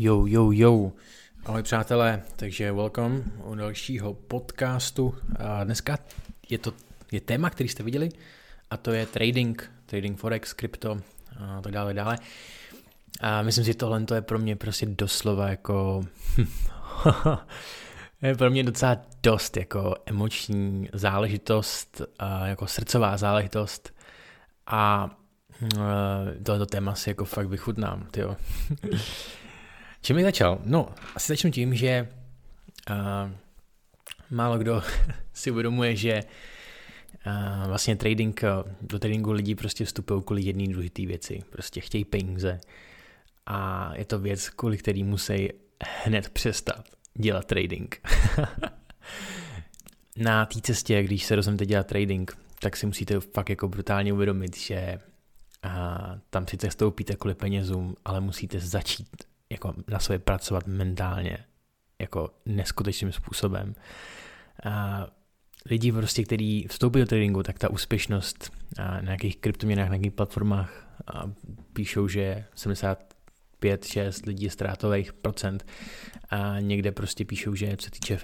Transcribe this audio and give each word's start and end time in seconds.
Jo, 0.00 0.26
jo, 0.26 0.50
jo. 0.52 0.92
Ahoj 1.46 1.62
přátelé, 1.62 2.22
takže 2.36 2.72
welcome 2.72 3.22
u 3.44 3.54
dalšího 3.54 4.14
podcastu. 4.14 5.14
A 5.38 5.64
dneska 5.64 5.98
je 6.48 6.58
to 6.58 6.72
je 7.12 7.20
téma, 7.20 7.50
který 7.50 7.68
jste 7.68 7.82
viděli, 7.82 8.08
a 8.70 8.76
to 8.76 8.92
je 8.92 9.06
trading, 9.06 9.70
trading 9.86 10.18
forex, 10.18 10.52
krypto 10.52 11.00
a 11.38 11.60
tak 11.60 11.72
dále, 11.72 11.94
dále. 11.94 12.18
A 13.20 13.42
myslím 13.42 13.64
si, 13.64 13.70
že 13.70 13.74
tohle 13.74 14.04
to 14.04 14.14
je 14.14 14.22
pro 14.22 14.38
mě 14.38 14.56
prostě 14.56 14.86
doslova 14.86 15.48
jako 15.48 16.04
je 18.22 18.34
pro 18.34 18.50
mě 18.50 18.64
docela 18.64 18.96
dost 19.22 19.56
jako 19.56 19.94
emoční 20.06 20.88
záležitost, 20.92 22.02
jako 22.44 22.66
srdcová 22.66 23.16
záležitost 23.16 23.94
a 24.66 25.10
e, 25.62 26.42
tohoto 26.42 26.66
téma 26.66 26.94
si 26.94 27.10
jako 27.10 27.24
fakt 27.24 27.48
vychutnám, 27.48 28.06
tyjo. 28.10 28.36
Čím 30.00 30.16
bych 30.16 30.24
začal? 30.24 30.58
No, 30.64 30.88
asi 31.14 31.32
začnu 31.32 31.50
tím, 31.50 31.74
že 31.74 32.08
uh, 32.90 33.30
málo 34.30 34.58
kdo 34.58 34.82
si 35.32 35.50
uvědomuje, 35.50 35.96
že 35.96 36.20
uh, 37.26 37.66
vlastně 37.66 37.96
trading, 37.96 38.40
do 38.80 38.98
tradingu 38.98 39.32
lidi 39.32 39.54
prostě 39.54 39.84
vstupují 39.84 40.22
kvůli 40.22 40.42
jedné 40.42 40.66
důležité 40.68 41.06
věci. 41.06 41.42
Prostě 41.50 41.80
chtějí 41.80 42.04
peníze. 42.04 42.60
A 43.46 43.90
je 43.96 44.04
to 44.04 44.18
věc, 44.18 44.48
kvůli 44.48 44.78
který 44.78 45.04
musí 45.04 45.48
hned 46.04 46.28
přestat 46.28 46.88
dělat 47.14 47.44
trading. 47.44 48.00
Na 50.16 50.46
té 50.46 50.60
cestě, 50.60 51.02
když 51.02 51.24
se 51.24 51.36
rozhodnete 51.36 51.66
dělat 51.66 51.86
trading, 51.86 52.36
tak 52.60 52.76
si 52.76 52.86
musíte 52.86 53.20
fakt 53.20 53.50
jako 53.50 53.68
brutálně 53.68 54.12
uvědomit, 54.12 54.56
že 54.56 54.98
a 55.62 55.98
tam 56.30 56.46
sice 56.46 56.70
stoupíte 56.70 57.16
kvůli 57.16 57.34
penězům, 57.34 57.96
ale 58.04 58.20
musíte 58.20 58.60
začít 58.60 59.08
jako 59.52 59.74
na 59.88 59.98
sobě 59.98 60.18
pracovat 60.18 60.66
mentálně 60.66 61.38
jako 62.00 62.30
neskutečným 62.46 63.12
způsobem. 63.12 63.74
A 64.64 65.06
lidi 65.70 65.92
prostě, 65.92 66.24
kteří 66.24 66.66
vstoupí 66.70 66.98
do 66.98 67.06
tradingu, 67.06 67.42
tak 67.42 67.58
ta 67.58 67.70
úspěšnost 67.70 68.52
na 68.78 69.00
nějakých 69.00 69.36
kryptoměnách, 69.36 69.88
na 69.88 69.96
nějakých 69.96 70.12
platformách 70.12 71.00
a 71.14 71.30
píšou, 71.72 72.08
že 72.08 72.44
75, 72.54 73.84
6 73.84 74.26
lidí 74.26 74.44
je 74.44 74.50
ztrátových 74.50 75.12
procent 75.12 75.66
a 76.30 76.60
někde 76.60 76.92
prostě 76.92 77.24
píšou, 77.24 77.54
že 77.54 77.76
co 77.76 77.84
se 77.84 77.90
týče 77.90 78.18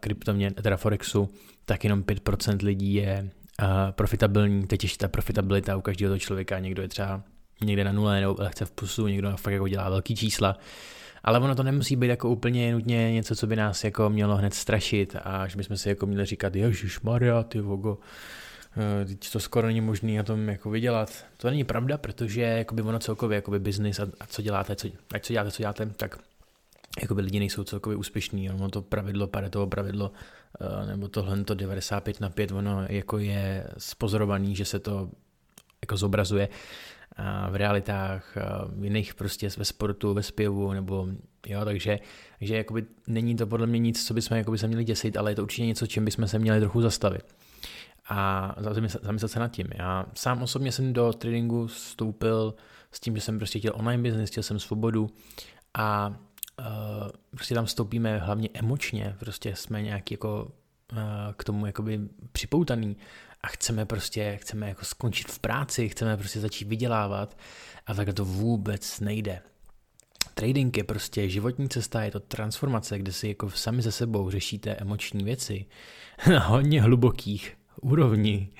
kryptoměn, 0.00 0.54
teda 0.54 0.76
Forexu, 0.76 1.28
tak 1.64 1.84
jenom 1.84 2.02
5% 2.02 2.64
lidí 2.64 2.94
je 2.94 3.30
profitabilní, 3.90 4.66
teď 4.66 4.82
ještě 4.82 4.98
ta 4.98 5.08
profitabilita 5.08 5.76
u 5.76 5.80
každého 5.80 6.10
toho 6.10 6.18
člověka, 6.18 6.58
někdo 6.58 6.82
je 6.82 6.88
třeba 6.88 7.22
někde 7.64 7.84
na 7.84 7.92
nule 7.92 8.20
nebo 8.20 8.36
lehce 8.38 8.64
v 8.64 8.70
plusu, 8.70 9.06
někdo 9.06 9.36
fakt 9.36 9.52
jako 9.52 9.68
dělá 9.68 9.90
velký 9.90 10.16
čísla. 10.16 10.58
Ale 11.24 11.38
ono 11.38 11.54
to 11.54 11.62
nemusí 11.62 11.96
být 11.96 12.08
jako 12.08 12.28
úplně 12.28 12.72
nutně 12.72 13.12
něco, 13.12 13.36
co 13.36 13.46
by 13.46 13.56
nás 13.56 13.84
jako 13.84 14.10
mělo 14.10 14.36
hned 14.36 14.54
strašit 14.54 15.16
a 15.24 15.48
že 15.48 15.56
bychom 15.56 15.76
si 15.76 15.88
jako 15.88 16.06
měli 16.06 16.26
říkat, 16.26 16.56
ježiš 16.56 17.00
Maria, 17.00 17.42
ty 17.42 17.60
vogo, 17.60 17.98
eh, 18.76 19.04
teď 19.04 19.32
to 19.32 19.40
skoro 19.40 19.66
není 19.66 19.80
možné 19.80 20.16
na 20.16 20.22
tom 20.22 20.48
jako 20.48 20.70
vydělat. 20.70 21.24
To 21.36 21.50
není 21.50 21.64
pravda, 21.64 21.98
protože 21.98 22.42
jakoby 22.42 22.82
ono 22.82 22.98
celkově 22.98 23.36
jakoby 23.36 23.58
business 23.58 24.00
a, 24.00 24.06
a 24.20 24.26
co 24.26 24.42
děláte, 24.42 24.76
co, 24.76 24.88
ať 25.14 25.24
co 25.24 25.32
děláte, 25.32 25.50
co 25.50 25.62
děláte, 25.62 25.86
tak 25.86 26.18
jakoby 27.02 27.22
lidi 27.22 27.38
nejsou 27.38 27.64
celkově 27.64 27.96
úspěšní, 27.96 28.50
ono 28.50 28.68
to 28.68 28.82
pravidlo, 28.82 29.26
paretovo 29.26 29.66
pravidlo, 29.66 30.12
eh, 30.60 30.86
nebo 30.86 31.08
tohle 31.08 31.44
to 31.44 31.54
95 31.54 32.20
na 32.20 32.30
5, 32.30 32.52
ono 32.52 32.86
jako 32.88 33.18
je 33.18 33.66
spozorovaný, 33.78 34.56
že 34.56 34.64
se 34.64 34.78
to 34.78 35.10
jako 35.82 35.96
zobrazuje 35.96 36.48
v 37.50 37.56
realitách, 37.56 38.36
v 38.74 38.84
jiných 38.84 39.14
prostě 39.14 39.48
ve 39.58 39.64
sportu, 39.64 40.14
ve 40.14 40.22
zpěvu, 40.22 40.72
nebo 40.72 41.08
jo, 41.46 41.64
takže, 41.64 41.98
takže 42.38 42.56
jakoby 42.56 42.84
není 43.06 43.36
to 43.36 43.46
podle 43.46 43.66
mě 43.66 43.78
nic, 43.78 44.06
co 44.06 44.14
bychom 44.14 44.36
jakoby 44.36 44.58
se 44.58 44.68
měli 44.68 44.84
děsit, 44.84 45.16
ale 45.16 45.30
je 45.30 45.34
to 45.34 45.42
určitě 45.42 45.66
něco, 45.66 45.86
čím 45.86 46.04
bychom 46.04 46.28
se 46.28 46.38
měli 46.38 46.60
trochu 46.60 46.80
zastavit 46.80 47.24
a 48.08 48.54
zamyslet 49.02 49.28
se 49.32 49.40
nad 49.40 49.48
tím. 49.48 49.66
Já 49.74 50.06
sám 50.14 50.42
osobně 50.42 50.72
jsem 50.72 50.92
do 50.92 51.12
tradingu 51.12 51.66
vstoupil 51.66 52.54
s 52.92 53.00
tím, 53.00 53.16
že 53.16 53.20
jsem 53.20 53.38
prostě 53.38 53.58
chtěl 53.58 53.72
online 53.76 54.02
business, 54.02 54.30
chtěl 54.30 54.42
jsem 54.42 54.58
svobodu 54.58 55.10
a 55.74 56.08
uh, 56.60 56.64
prostě 57.30 57.54
tam 57.54 57.64
vstoupíme 57.64 58.18
hlavně 58.18 58.48
emočně, 58.54 59.16
prostě 59.18 59.56
jsme 59.56 59.82
nějak 59.82 60.10
jako 60.10 60.52
k 61.36 61.44
tomu 61.44 61.66
jakoby 61.66 62.00
připoutaný 62.32 62.96
a 63.42 63.46
chceme 63.46 63.86
prostě, 63.86 64.38
chceme 64.40 64.68
jako 64.68 64.84
skončit 64.84 65.30
v 65.30 65.38
práci, 65.38 65.88
chceme 65.88 66.16
prostě 66.16 66.40
začít 66.40 66.68
vydělávat 66.68 67.36
a 67.86 67.94
tak 67.94 68.14
to 68.14 68.24
vůbec 68.24 69.00
nejde. 69.00 69.42
Trading 70.34 70.76
je 70.76 70.84
prostě 70.84 71.28
životní 71.28 71.68
cesta, 71.68 72.02
je 72.02 72.10
to 72.10 72.20
transformace, 72.20 72.98
kde 72.98 73.12
si 73.12 73.28
jako 73.28 73.50
sami 73.50 73.82
ze 73.82 73.92
sebou 73.92 74.30
řešíte 74.30 74.70
emoční 74.70 75.24
věci 75.24 75.66
na 76.30 76.40
hodně 76.40 76.82
hlubokých 76.82 77.56
úrovní 77.80 78.50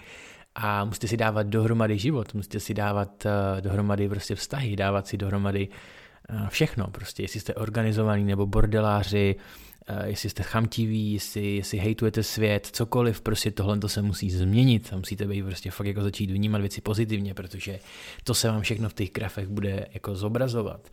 a 0.54 0.84
musíte 0.84 1.08
si 1.08 1.16
dávat 1.16 1.46
dohromady 1.46 1.98
život, 1.98 2.34
musíte 2.34 2.60
si 2.60 2.74
dávat 2.74 3.26
uh, 3.26 3.60
dohromady 3.60 4.08
prostě 4.08 4.34
vztahy, 4.34 4.76
dávat 4.76 5.06
si 5.06 5.16
dohromady 5.16 5.68
uh, 5.68 6.48
všechno, 6.48 6.86
prostě 6.86 7.22
jestli 7.22 7.40
jste 7.40 7.54
organizovaní 7.54 8.24
nebo 8.24 8.46
bordeláři, 8.46 9.36
Eh, 9.36 9.69
jestli 10.04 10.30
jste 10.30 10.42
chamtiví, 10.42 11.12
jestli, 11.12 11.56
jestli 11.56 11.78
hejtujete 11.78 12.22
svět, 12.22 12.66
cokoliv, 12.66 13.20
prostě 13.20 13.50
tohle 13.50 13.78
to 13.78 13.88
se 13.88 14.02
musí 14.02 14.30
změnit 14.30 14.88
a 14.92 14.96
musíte 14.96 15.26
být 15.26 15.42
prostě 15.42 15.70
fakt 15.70 15.86
jako 15.86 16.02
začít 16.02 16.30
vnímat 16.30 16.60
věci 16.60 16.80
pozitivně, 16.80 17.34
protože 17.34 17.80
to 18.24 18.34
se 18.34 18.48
vám 18.48 18.60
všechno 18.60 18.88
v 18.88 18.94
těch 18.94 19.10
grafech 19.10 19.48
bude 19.48 19.86
jako 19.94 20.14
zobrazovat. 20.14 20.88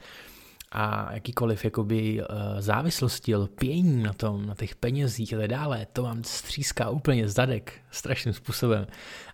A 0.71 1.13
jakýkoliv 1.13 1.65
jakoby 1.65 2.21
uh, 2.21 2.25
závislosti, 2.59 3.35
lpění 3.35 4.03
na 4.03 4.13
tom, 4.13 4.45
na 4.45 4.55
těch 4.55 4.75
penězích 4.75 5.33
a 5.33 5.37
tak 5.37 5.47
dále, 5.47 5.87
to 5.93 6.03
vám 6.03 6.23
stříská 6.23 6.89
úplně 6.89 7.29
zadek 7.29 7.73
strašným 7.91 8.33
způsobem. 8.33 8.87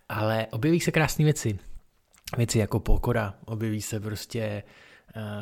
Ale 0.09 0.47
objeví 0.51 0.79
se 0.79 0.91
krásné 0.91 1.25
věci. 1.25 1.59
Věci 2.37 2.59
jako 2.59 2.79
pokora, 2.79 3.33
objeví 3.45 3.81
se 3.81 3.99
prostě 3.99 4.39
Eh, 4.39 4.63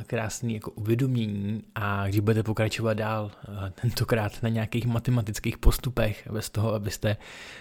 krásný 0.07 0.53
jako 0.53 0.71
uvědomění 0.71 1.63
a 1.75 2.07
když 2.07 2.19
budete 2.19 2.43
pokračovat 2.43 2.93
dál, 2.93 3.31
eh, 3.43 3.71
tentokrát 3.81 4.43
na 4.43 4.49
nějakých 4.49 4.85
matematických 4.85 5.57
postupech, 5.57 6.27
bez 6.31 6.49
toho, 6.49 6.73
abyste 6.73 7.17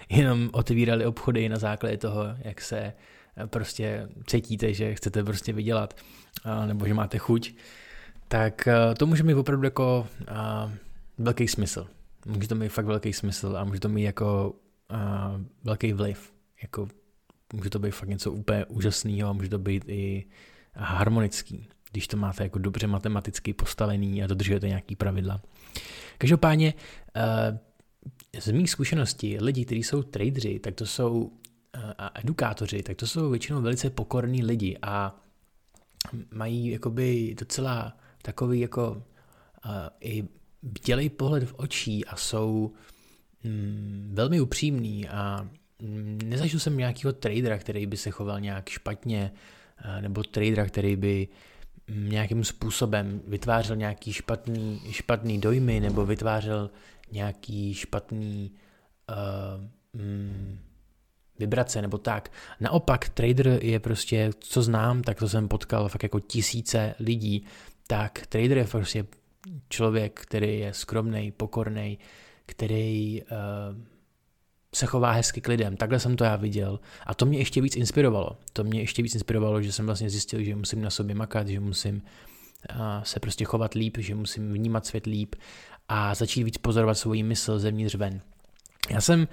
jenom 0.09 0.50
otevírali 0.53 1.06
obchody 1.06 1.48
na 1.48 1.59
základě 1.59 1.97
toho, 1.97 2.25
jak 2.38 2.60
se 2.60 2.78
eh, 2.78 3.47
prostě 3.47 4.09
cítíte, 4.26 4.75
že 4.75 4.94
chcete 4.94 5.25
prostě 5.25 5.53
vydělat, 5.53 5.94
nebo 6.66 6.87
že 6.87 6.94
máte 6.94 7.19
chuť, 7.19 7.54
tak 8.28 8.69
to 8.98 9.06
může 9.06 9.22
mít 9.22 9.34
opravdu 9.34 9.65
jako 9.65 10.06
velký 11.19 11.48
smysl. 11.48 11.87
Může 12.27 12.48
to 12.48 12.54
mít 12.54 12.69
fakt 12.69 12.87
velký 12.87 13.12
smysl 13.12 13.56
a 13.56 13.65
může 13.65 13.81
to 13.81 13.88
mít 13.88 14.03
jako 14.03 14.54
velký 15.65 15.92
vliv. 15.92 16.32
Jako, 16.62 16.88
může 17.53 17.71
to 17.71 17.78
být 17.78 17.91
fakt 17.91 18.09
něco 18.09 18.32
úplně 18.32 18.65
úžasného 18.65 19.28
a 19.28 19.32
může 19.32 19.48
to 19.48 19.59
být 19.59 19.84
i 19.87 20.25
harmonický 20.75 21.69
když 21.93 22.09
to 22.09 22.17
máte 22.17 22.43
jako 22.43 22.59
dobře 22.59 22.87
matematicky 22.87 23.53
postavený 23.53 24.23
a 24.23 24.27
dodržujete 24.27 24.69
nějaký 24.69 24.97
pravidla. 24.97 25.41
Každopádně 26.19 26.75
eh, 27.17 28.41
z 28.41 28.53
mých 28.53 28.71
zkušeností 28.71 29.39
lidi, 29.39 29.65
kteří 29.65 29.83
jsou 29.83 30.03
tradeři, 30.03 30.59
tak 30.59 30.75
to 30.75 30.87
jsou 30.87 31.33
eh, 31.75 31.95
a 31.99 32.21
edukátoři, 32.21 32.83
tak 32.83 32.97
to 32.97 33.06
jsou 33.06 33.31
většinou 33.31 33.62
velice 33.62 33.91
pokorní 33.91 34.45
lidi 34.45 34.78
a 34.83 35.21
mají 36.34 36.71
jakoby 36.71 37.34
docela 37.39 37.97
takový 38.22 38.61
jako 38.61 38.91
uh, 38.91 39.71
i 40.01 40.28
dělej 40.84 41.09
pohled 41.09 41.45
v 41.45 41.55
očí 41.57 42.05
a 42.05 42.17
jsou 42.17 42.72
mm, 43.45 44.11
velmi 44.15 44.41
upřímní 44.41 45.09
a 45.09 45.49
nezažil 46.25 46.61
jsem 46.61 46.77
nějakého 46.77 47.12
tradera, 47.12 47.59
který 47.59 47.87
by 47.87 47.97
se 47.97 48.11
choval 48.11 48.41
nějak 48.41 48.69
špatně, 48.69 49.33
nebo 50.01 50.22
tradera, 50.22 50.67
který 50.67 50.97
by 50.97 51.28
nějakým 51.95 52.45
způsobem 52.45 53.21
vytvářel 53.27 53.77
nějaký 53.77 54.12
špatný, 54.12 54.83
špatný 54.91 55.41
dojmy 55.41 55.81
nebo 55.81 56.07
vytvářel 56.07 56.71
nějaký 57.13 57.75
špatný 57.75 58.53
uh, 59.10 60.01
mm, 60.03 60.59
vibrace 61.39 61.83
nebo 61.83 61.98
tak. 61.98 62.33
Naopak 62.60 63.09
trader 63.09 63.59
je 63.63 63.81
prostě, 63.81 64.31
co 64.39 64.63
znám, 64.63 65.03
tak 65.03 65.19
to 65.19 65.28
jsem 65.28 65.48
potkal 65.48 65.89
fakt 65.89 66.03
jako 66.03 66.21
tisíce 66.21 66.95
lidí, 67.01 67.45
tak 67.87 68.27
trader 68.27 68.59
je 68.59 68.65
prostě 68.65 69.07
člověk, 69.69 70.21
který 70.21 70.59
je 70.59 70.75
skromný, 70.75 71.33
pokorný, 71.33 71.98
který 72.47 73.22
uh, 73.22 73.28
se 74.75 74.87
chová 74.87 75.13
hezky 75.13 75.41
k 75.41 75.49
lidem. 75.49 75.77
Takhle 75.77 75.99
jsem 75.99 76.17
to 76.17 76.25
já 76.25 76.37
viděl. 76.37 76.81
A 77.07 77.15
to 77.15 77.27
mě 77.27 77.39
ještě 77.39 77.61
víc 77.61 77.77
inspirovalo. 77.77 78.37
To 78.53 78.65
mě 78.65 78.81
ještě 78.81 79.03
víc 79.03 79.15
inspirovalo, 79.15 79.63
že 79.63 79.72
jsem 79.72 79.87
vlastně 79.87 80.11
zjistil, 80.11 80.43
že 80.43 80.57
musím 80.57 80.83
na 80.83 80.91
sobě 80.91 81.15
makat, 81.15 81.49
že 81.49 81.61
musím 81.61 82.03
se 83.03 83.21
prostě 83.21 83.45
chovat 83.45 83.75
líp, 83.75 83.97
že 84.01 84.15
musím 84.15 84.53
vnímat 84.53 84.87
svět 84.87 85.07
líp 85.07 85.34
a 85.89 86.15
začít 86.15 86.43
víc 86.45 86.59
pozorovat 86.59 86.99
svoji 86.99 87.22
mysl 87.22 87.59
zevnitř 87.59 87.95
ven. 87.95 88.21
Já 88.91 89.01
jsem 89.01 89.28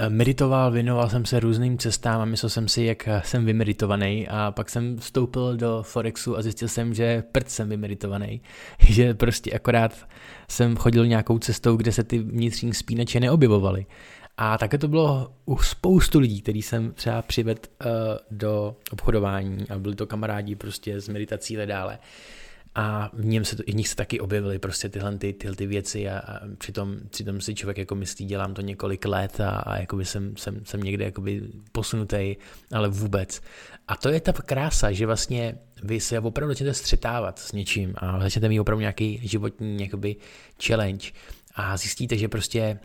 Eh, 0.00 0.10
meditoval, 0.10 0.70
věnoval 0.70 1.08
jsem 1.08 1.24
se 1.24 1.40
různým 1.40 1.78
cestám 1.78 2.20
a 2.20 2.24
myslel 2.24 2.50
jsem 2.50 2.68
si, 2.68 2.82
jak 2.82 3.08
jsem 3.24 3.44
vymeditovaný 3.44 4.28
a 4.28 4.52
pak 4.56 4.70
jsem 4.70 4.96
vstoupil 4.96 5.56
do 5.56 5.82
Forexu 5.82 6.36
a 6.36 6.42
zjistil 6.42 6.68
jsem, 6.68 6.94
že 6.94 7.22
prd 7.32 7.50
jsem 7.50 7.68
vymeditovaný, 7.68 8.40
že 8.88 9.14
prostě 9.14 9.52
akorát 9.52 10.08
jsem 10.48 10.76
chodil 10.76 11.06
nějakou 11.06 11.38
cestou, 11.38 11.76
kde 11.76 11.92
se 11.92 12.04
ty 12.04 12.18
vnitřní 12.18 12.74
spínače 12.74 13.20
neobjevovaly. 13.20 13.86
A 14.40 14.58
také 14.58 14.78
to 14.78 14.88
bylo 14.88 15.32
u 15.44 15.58
spoustu 15.58 16.18
lidí, 16.18 16.40
který 16.40 16.62
jsem 16.62 16.92
třeba 16.92 17.22
přivedl 17.22 17.60
uh, 17.84 17.90
do 18.30 18.76
obchodování 18.90 19.70
a 19.70 19.78
byli 19.78 19.94
to 19.94 20.06
kamarádi 20.06 20.54
prostě 20.54 21.00
z 21.00 21.08
meditací 21.08 21.58
a 21.58 21.64
dále 21.64 21.98
a 22.74 23.10
v, 23.12 23.24
něm 23.24 23.44
se 23.44 23.56
to, 23.56 23.62
v 23.62 23.74
nich 23.74 23.88
se 23.88 23.96
taky 23.96 24.20
objevily 24.20 24.58
prostě 24.58 24.88
tyhle, 24.88 25.18
ty, 25.18 25.32
tyhle 25.32 25.56
ty 25.56 25.66
věci 25.66 26.08
a, 26.08 26.18
a 26.18 26.40
přitom, 26.58 26.96
přitom 27.10 27.40
si 27.40 27.54
člověk 27.54 27.78
jako 27.78 27.94
myslí, 27.94 28.26
dělám 28.26 28.54
to 28.54 28.62
několik 28.62 29.04
let 29.04 29.40
a, 29.40 29.50
a 29.50 29.76
jakoby 29.76 30.04
jsem, 30.04 30.36
jsem, 30.36 30.64
jsem 30.64 30.80
někde 30.80 31.04
jakoby 31.04 31.42
posunutý, 31.72 32.36
ale 32.72 32.88
vůbec. 32.88 33.42
A 33.88 33.96
to 33.96 34.08
je 34.08 34.20
ta 34.20 34.32
krása, 34.32 34.92
že 34.92 35.06
vlastně 35.06 35.58
vy 35.82 36.00
se 36.00 36.20
opravdu 36.20 36.50
začnete 36.50 36.74
střetávat 36.74 37.38
s 37.38 37.52
něčím 37.52 37.94
a 37.96 38.20
začnete 38.20 38.48
mít 38.48 38.60
opravdu 38.60 38.80
nějaký 38.80 39.20
životní 39.22 39.82
jakoby 39.82 40.16
challenge 40.66 41.10
a 41.54 41.76
zjistíte, 41.76 42.16
že 42.16 42.28
prostě 42.28 42.78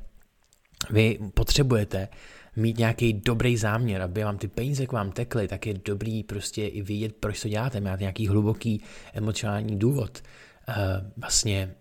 vy 0.90 1.20
potřebujete 1.34 2.08
mít 2.56 2.78
nějaký 2.78 3.14
dobrý 3.14 3.58
záměr, 3.58 4.02
aby 4.02 4.24
vám 4.24 4.38
ty 4.38 4.48
peníze 4.48 4.88
k 4.88 4.92
vám 4.92 5.12
tekly, 5.12 5.48
tak 5.48 5.66
je 5.66 5.74
dobrý 5.74 6.24
prostě 6.24 6.68
i 6.68 6.82
vidět, 6.82 7.16
proč 7.20 7.42
to 7.42 7.50
děláte, 7.50 7.82
máte 7.82 8.04
nějaký 8.04 8.28
hluboký 8.28 8.84
emocionální 9.14 9.80
důvod, 9.80 10.24
uh, 10.68 10.76
vlastně 11.18 11.76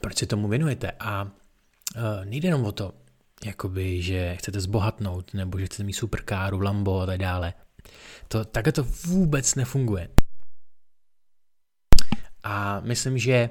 proč 0.00 0.18
se 0.18 0.26
tomu 0.26 0.48
věnujete 0.48 0.92
a 1.00 1.22
uh, 1.24 1.30
nejde 2.24 2.48
jenom 2.48 2.64
o 2.64 2.72
to, 2.72 2.94
jakoby, 3.44 4.02
že 4.02 4.36
chcete 4.36 4.60
zbohatnout, 4.60 5.34
nebo 5.34 5.58
že 5.58 5.66
chcete 5.66 5.84
mít 5.84 5.92
superkáru, 5.92 6.60
Lambo 6.60 7.00
a 7.00 7.06
tak 7.06 7.18
dále. 7.18 7.54
To, 8.28 8.44
takhle 8.44 8.72
to 8.72 8.82
vůbec 9.06 9.54
nefunguje. 9.54 10.08
A 12.42 12.80
myslím, 12.80 13.18
že 13.18 13.50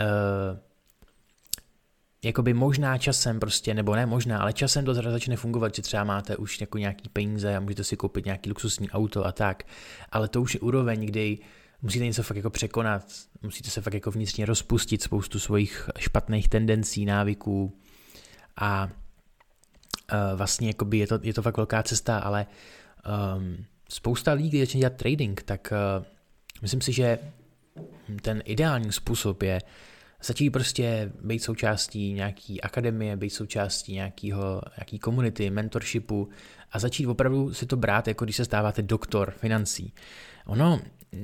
uh, 0.00 0.58
jakoby 2.24 2.54
možná 2.54 2.98
časem 2.98 3.40
prostě, 3.40 3.74
nebo 3.74 3.96
ne 3.96 4.06
možná, 4.06 4.38
ale 4.38 4.52
časem 4.52 4.84
to 4.84 4.94
začne 4.94 5.36
fungovat, 5.36 5.74
že 5.74 5.82
třeba 5.82 6.04
máte 6.04 6.36
už 6.36 6.60
jako 6.60 6.78
nějaký 6.78 7.08
peníze 7.08 7.56
a 7.56 7.60
můžete 7.60 7.84
si 7.84 7.96
koupit 7.96 8.24
nějaký 8.24 8.50
luxusní 8.50 8.90
auto 8.90 9.26
a 9.26 9.32
tak, 9.32 9.62
ale 10.12 10.28
to 10.28 10.42
už 10.42 10.54
je 10.54 10.60
úroveň, 10.60 11.06
kdy 11.06 11.38
musíte 11.82 12.04
něco 12.04 12.22
fakt 12.22 12.36
jako 12.36 12.50
překonat, 12.50 13.04
musíte 13.42 13.70
se 13.70 13.80
fakt 13.80 13.94
jako 13.94 14.10
vnitřně 14.10 14.46
rozpustit 14.46 15.02
spoustu 15.02 15.38
svých 15.38 15.90
špatných 15.98 16.48
tendencí, 16.48 17.04
návyků 17.04 17.78
a 18.56 18.84
uh, 20.12 20.38
vlastně 20.38 20.68
jakoby 20.68 20.98
je 20.98 21.06
to, 21.06 21.18
je 21.22 21.34
to 21.34 21.42
fakt 21.42 21.56
velká 21.56 21.82
cesta, 21.82 22.18
ale 22.18 22.46
um, 23.36 23.64
spousta 23.88 24.32
lidí, 24.32 24.48
když 24.48 24.60
začne 24.60 24.80
dělat 24.80 24.96
trading, 24.96 25.42
tak 25.42 25.72
uh, 25.98 26.04
myslím 26.62 26.80
si, 26.80 26.92
že 26.92 27.18
ten 28.22 28.42
ideální 28.44 28.92
způsob 28.92 29.42
je 29.42 29.60
Stačí 30.20 30.50
prostě 30.50 31.12
být 31.22 31.38
součástí 31.38 32.12
nějaký 32.12 32.60
akademie, 32.60 33.16
být 33.16 33.30
součástí 33.30 33.92
nějakého, 33.92 34.62
nějaký 34.78 34.98
komunity, 34.98 35.50
mentorshipu 35.50 36.28
a 36.72 36.78
začít 36.78 37.06
opravdu 37.06 37.54
si 37.54 37.66
to 37.66 37.76
brát, 37.76 38.08
jako 38.08 38.24
když 38.24 38.36
se 38.36 38.44
stáváte 38.44 38.82
doktor 38.82 39.30
financí. 39.30 39.92
Ono 40.46 40.80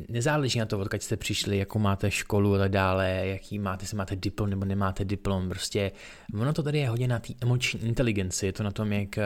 nezáleží 0.08 0.58
na 0.58 0.67
to, 0.67 0.79
odkud 0.79 1.02
jste 1.02 1.17
přišli, 1.17 1.58
jakou 1.58 1.79
máte 1.79 2.11
školu 2.11 2.55
a 2.55 2.58
tak 2.58 2.70
dále, 2.70 3.23
jaký 3.25 3.58
máte, 3.58 3.82
jestli 3.82 3.96
máte 3.96 4.17
diplom 4.17 4.50
nebo 4.50 4.64
nemáte 4.64 5.05
diplom, 5.05 5.49
prostě 5.49 5.93
ono 6.40 6.52
to 6.52 6.62
tady 6.62 6.79
je 6.79 6.88
hodně 6.88 7.08
na 7.08 7.19
té 7.19 7.32
emoční 7.43 7.82
inteligenci, 7.82 8.47
je 8.47 8.52
to 8.52 8.62
na 8.62 8.70
tom, 8.70 8.93
jak, 8.93 9.19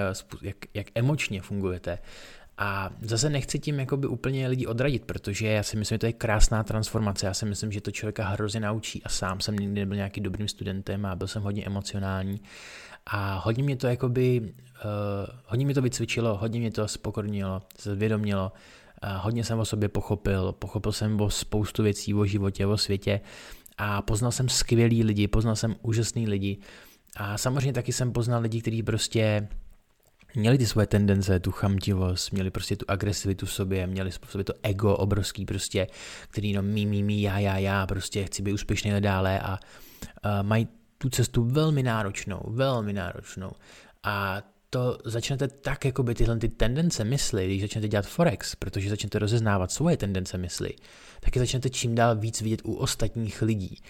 jak, 0.43 0.57
jak 0.75 0.87
emočně 0.95 1.43
fungujete. 1.43 1.99
A 2.59 2.91
zase 3.01 3.31
nechci 3.31 3.59
tím 3.59 3.81
jakoby 3.81 4.07
úplně 4.07 4.49
lidi 4.49 4.67
odradit, 4.67 5.05
protože 5.05 5.47
já 5.47 5.63
si 5.63 5.77
myslím, 5.77 5.95
že 5.95 5.99
to 5.99 6.07
je 6.07 6.13
krásná 6.13 6.65
transformace. 6.65 7.27
Já 7.27 7.35
si 7.35 7.47
myslím, 7.47 7.73
že 7.73 7.81
to 7.81 7.91
člověka 7.91 8.29
hrozně 8.29 8.61
naučí 8.61 9.03
a 9.03 9.09
sám 9.09 9.41
jsem 9.41 9.57
nikdy 9.57 9.81
nebyl 9.81 9.97
nějaký 9.97 10.21
dobrým 10.21 10.49
studentem 10.49 11.07
a 11.07 11.17
byl 11.17 11.27
jsem 11.27 11.43
hodně 11.43 11.65
emocionální. 11.65 12.41
A 13.07 13.39
hodně 13.39 13.63
mě 13.63 13.77
to 13.77 13.87
jakoby, 13.87 14.41
uh, 14.41 14.49
hodně 15.47 15.65
mě 15.65 15.75
to 15.75 15.83
vycvičilo, 15.83 16.37
hodně 16.37 16.61
mě 16.61 16.71
to 16.71 16.89
spokornilo, 16.89 17.63
zvědomilo, 17.83 18.53
uh, 19.05 19.11
hodně 19.23 19.45
jsem 19.45 19.59
o 19.59 19.65
sobě 19.65 19.89
pochopil, 19.89 20.53
pochopil 20.53 20.93
jsem 20.93 21.21
o 21.21 21.31
spoustu 21.31 21.83
věcí 21.83 22.15
o 22.15 22.25
životě, 22.25 22.67
o 22.67 22.77
světě 22.77 23.21
a 23.79 24.03
poznal 24.03 24.33
jsem 24.33 24.49
skvělý 24.49 25.05
lidi, 25.05 25.29
poznal 25.29 25.57
jsem 25.57 25.77
úžasný 25.83 26.27
lidi 26.29 26.59
a 27.17 27.39
samozřejmě 27.39 27.73
taky 27.73 27.93
jsem 27.93 28.13
poznal 28.13 28.43
lidi, 28.43 28.61
kteří 28.61 28.83
prostě 28.83 29.49
měli 30.35 30.59
ty 30.59 30.67
svoje 30.67 30.87
tendence, 30.87 31.41
tu 31.41 31.51
chamtivost, 31.51 32.33
měli 32.33 32.51
prostě 32.51 32.77
tu 32.77 32.85
agresivitu 32.89 33.47
v 33.47 33.53
sobě, 33.53 33.87
měli 33.87 34.11
v 34.11 34.19
sobě 34.29 34.45
to 34.45 34.53
ego 34.63 34.97
obrovský 34.97 35.45
prostě, 35.45 35.87
který 36.29 36.51
jenom 36.51 36.67
mí, 36.67 36.87
mí, 36.87 37.03
mí, 37.03 37.23
já, 37.23 37.39
já, 37.39 37.59
já, 37.59 37.87
prostě 37.87 38.25
chci 38.25 38.43
být 38.43 38.53
úspěšný 38.53 38.93
a 38.93 39.39
a 39.39 39.59
uh, 40.25 40.47
mají 40.47 40.69
tu 40.99 41.11
cestu 41.11 41.45
velmi 41.45 41.83
náročnou, 41.83 42.41
velmi 42.47 42.93
náročnou 42.93 43.51
a 44.03 44.43
to 44.71 44.99
začnete 45.05 45.49
tak, 45.49 45.85
jako 45.85 46.03
by 46.03 46.15
tyhle 46.15 46.39
ty 46.39 46.49
tendence 46.49 47.05
mysli, 47.05 47.47
když 47.47 47.61
začnete 47.61 47.89
dělat 47.89 48.07
Forex, 48.07 48.55
protože 48.55 48.91
začnete 48.91 49.19
rozeznávat 49.19 49.73
svoje 49.73 49.97
tendence 49.97 50.39
mysli, 50.39 50.71
tak 51.21 51.37
je 51.37 51.41
začnete 51.41 51.71
čím 51.71 51.95
dál 51.95 52.17
víc 52.17 52.41
vidět 52.41 52.61
u 52.65 52.75
ostatních 52.75 53.43
lidí. 53.43 53.83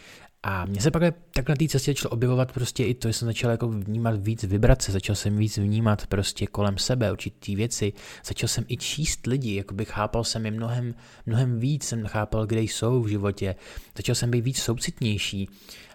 A 0.42 0.64
mně 0.64 0.80
se 0.80 0.90
pak 0.90 1.14
tak 1.34 1.48
na 1.48 1.56
té 1.56 1.68
cestě 1.68 1.90
začalo 1.90 2.10
objevovat 2.10 2.52
prostě 2.52 2.84
i 2.84 2.94
to, 2.94 3.08
že 3.08 3.12
jsem 3.12 3.26
začal 3.26 3.50
jako 3.50 3.68
vnímat 3.68 4.16
víc 4.16 4.44
vibrace, 4.44 4.92
začal 4.92 5.16
jsem 5.16 5.36
víc 5.36 5.58
vnímat 5.58 6.06
prostě 6.06 6.46
kolem 6.46 6.78
sebe 6.78 7.12
určitý 7.12 7.56
věci, 7.56 7.92
začal 8.24 8.48
jsem 8.48 8.64
i 8.68 8.76
číst 8.76 9.26
lidi, 9.26 9.54
jako 9.54 9.74
bych 9.74 9.88
chápal 9.88 10.24
jsem 10.24 10.44
je 10.44 10.50
mnohem, 10.50 10.94
mnohem 11.26 11.58
víc, 11.58 11.84
jsem 11.84 12.06
chápal, 12.06 12.46
kde 12.46 12.60
jsou 12.60 13.02
v 13.02 13.08
životě, 13.08 13.54
začal 13.96 14.14
jsem 14.14 14.30
být 14.30 14.44
víc 14.44 14.62
soucitnější. 14.62 15.48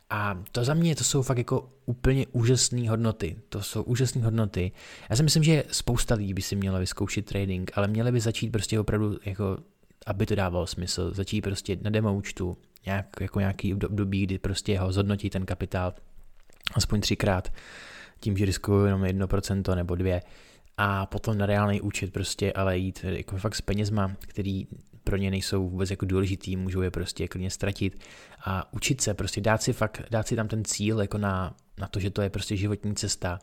A 0.10 0.44
to 0.52 0.64
za 0.64 0.74
mě 0.74 0.96
to 0.96 1.04
jsou 1.04 1.22
fakt 1.22 1.38
jako 1.38 1.70
úplně 1.86 2.28
úžasné 2.32 2.90
hodnoty. 2.90 3.36
To 3.50 3.62
jsou 3.62 3.84
úžasné 3.84 4.24
hodnoty. 4.24 4.72
Já 5.10 5.16
si 5.16 5.24
myslím, 5.24 5.44
že 5.44 5.64
spousta 5.72 6.16
lidí 6.16 6.34
by 6.34 6.42
si 6.42 6.56
měla 6.56 6.80
vyzkoušet 6.80 7.26
trading, 7.26 7.72
ale 7.76 7.88
měli 7.88 8.12
by 8.12 8.20
začít 8.20 8.50
prostě 8.50 8.80
opravdu 8.80 9.18
jako 9.26 9.58
aby 10.06 10.26
to 10.26 10.36
dávalo 10.36 10.68
smysl, 10.68 11.14
začít 11.14 11.42
prostě 11.42 11.78
na 11.82 11.90
demo 11.90 12.16
účtu, 12.16 12.58
nějak, 12.86 13.08
jako 13.22 13.40
nějaký 13.40 13.74
období, 13.74 14.24
kdy 14.26 14.40
prostě 14.40 14.80
ho 14.80 14.92
zhodnotí 14.92 15.30
ten 15.30 15.46
kapitál 15.46 15.94
aspoň 16.74 17.02
třikrát, 17.02 17.54
tím, 18.20 18.38
že 18.38 18.46
riskuju 18.46 18.86
jenom 18.86 19.04
1% 19.04 19.76
nebo 19.76 19.96
dvě. 19.96 20.22
A 20.78 21.06
potom 21.06 21.38
na 21.38 21.46
reálný 21.46 21.82
účet 21.82 22.14
prostě 22.14 22.54
ale 22.54 22.78
jít 22.78 23.06
jako 23.10 23.38
fakt 23.38 23.56
s 23.56 23.62
penězma, 23.62 24.16
který 24.20 24.68
pro 25.04 25.18
ně 25.18 25.32
nejsou 25.32 25.70
vůbec 25.70 25.92
jako 25.92 26.06
důležitý, 26.06 26.56
můžou 26.56 26.82
je 26.82 26.92
prostě 26.92 27.28
klidně 27.28 27.50
ztratit 27.50 28.04
a 28.46 28.74
učit 28.74 29.02
se, 29.02 29.14
prostě 29.14 29.42
dát 29.42 29.62
si 29.62 29.74
fakt, 29.74 30.02
dát 30.12 30.28
si 30.28 30.36
tam 30.36 30.48
ten 30.48 30.66
cíl 30.66 31.02
jako 31.02 31.18
na, 31.18 31.56
na 31.80 31.88
to, 31.88 32.00
že 32.00 32.10
to 32.10 32.22
je 32.22 32.30
prostě 32.30 32.56
životní 32.56 32.96
cesta 32.96 33.40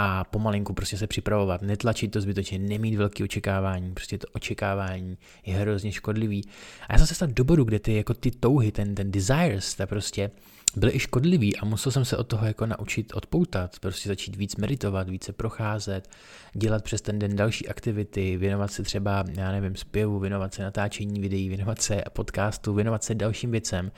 a 0.00 0.24
pomalinku 0.24 0.74
prostě 0.74 0.96
se 0.98 1.06
připravovat, 1.06 1.62
netlačit 1.62 2.08
to 2.08 2.20
zbytečně, 2.20 2.58
nemít 2.58 2.94
velké 2.94 3.24
očekávání, 3.24 3.94
prostě 3.94 4.18
to 4.18 4.26
očekávání 4.32 5.18
je 5.46 5.54
hrozně 5.54 5.92
škodlivý. 5.92 6.44
A 6.88 6.92
já 6.92 6.98
jsem 6.98 7.06
se 7.06 7.14
stal 7.14 7.28
do 7.28 7.44
bodu, 7.44 7.64
kde 7.64 7.78
ty 7.78 7.94
jako 7.94 8.14
ty 8.14 8.30
touhy, 8.30 8.72
ten, 8.72 8.94
ten 8.94 9.10
desires, 9.10 9.74
ta 9.74 9.86
prostě 9.86 10.30
byly 10.76 10.92
i 10.92 10.98
škodlivý 10.98 11.56
a 11.56 11.64
musel 11.64 11.92
jsem 11.92 12.04
se 12.04 12.16
od 12.16 12.24
toho 12.24 12.46
jako 12.46 12.66
naučit 12.66 13.12
odpoutat, 13.14 13.78
prostě 13.78 14.08
začít 14.08 14.36
víc 14.36 14.56
meditovat, 14.56 15.08
více 15.08 15.32
procházet, 15.32 16.08
dělat 16.54 16.84
přes 16.84 17.00
ten 17.00 17.18
den 17.18 17.36
další 17.36 17.68
aktivity, 17.68 18.36
věnovat 18.36 18.72
se 18.72 18.82
třeba, 18.82 19.24
já 19.36 19.52
nevím, 19.52 19.76
zpěvu, 19.76 20.18
věnovat 20.18 20.54
se 20.54 20.62
natáčení 20.62 21.20
videí, 21.20 21.48
věnovat 21.48 21.82
se 21.82 22.02
podcastu, 22.12 22.74
věnovat 22.74 23.04
se 23.04 23.14
dalším 23.14 23.50
věcem. 23.50 23.92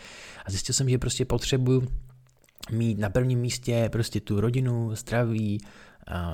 A 0.45 0.51
zjistil 0.51 0.75
jsem, 0.75 0.89
že 0.89 0.99
prostě 0.99 1.25
potřebuju 1.25 1.89
mít 2.71 2.99
na 2.99 3.11
prvním 3.11 3.39
místě 3.39 3.89
prostě 3.93 4.21
tu 4.21 4.41
rodinu, 4.41 4.95
zdraví, 4.95 5.61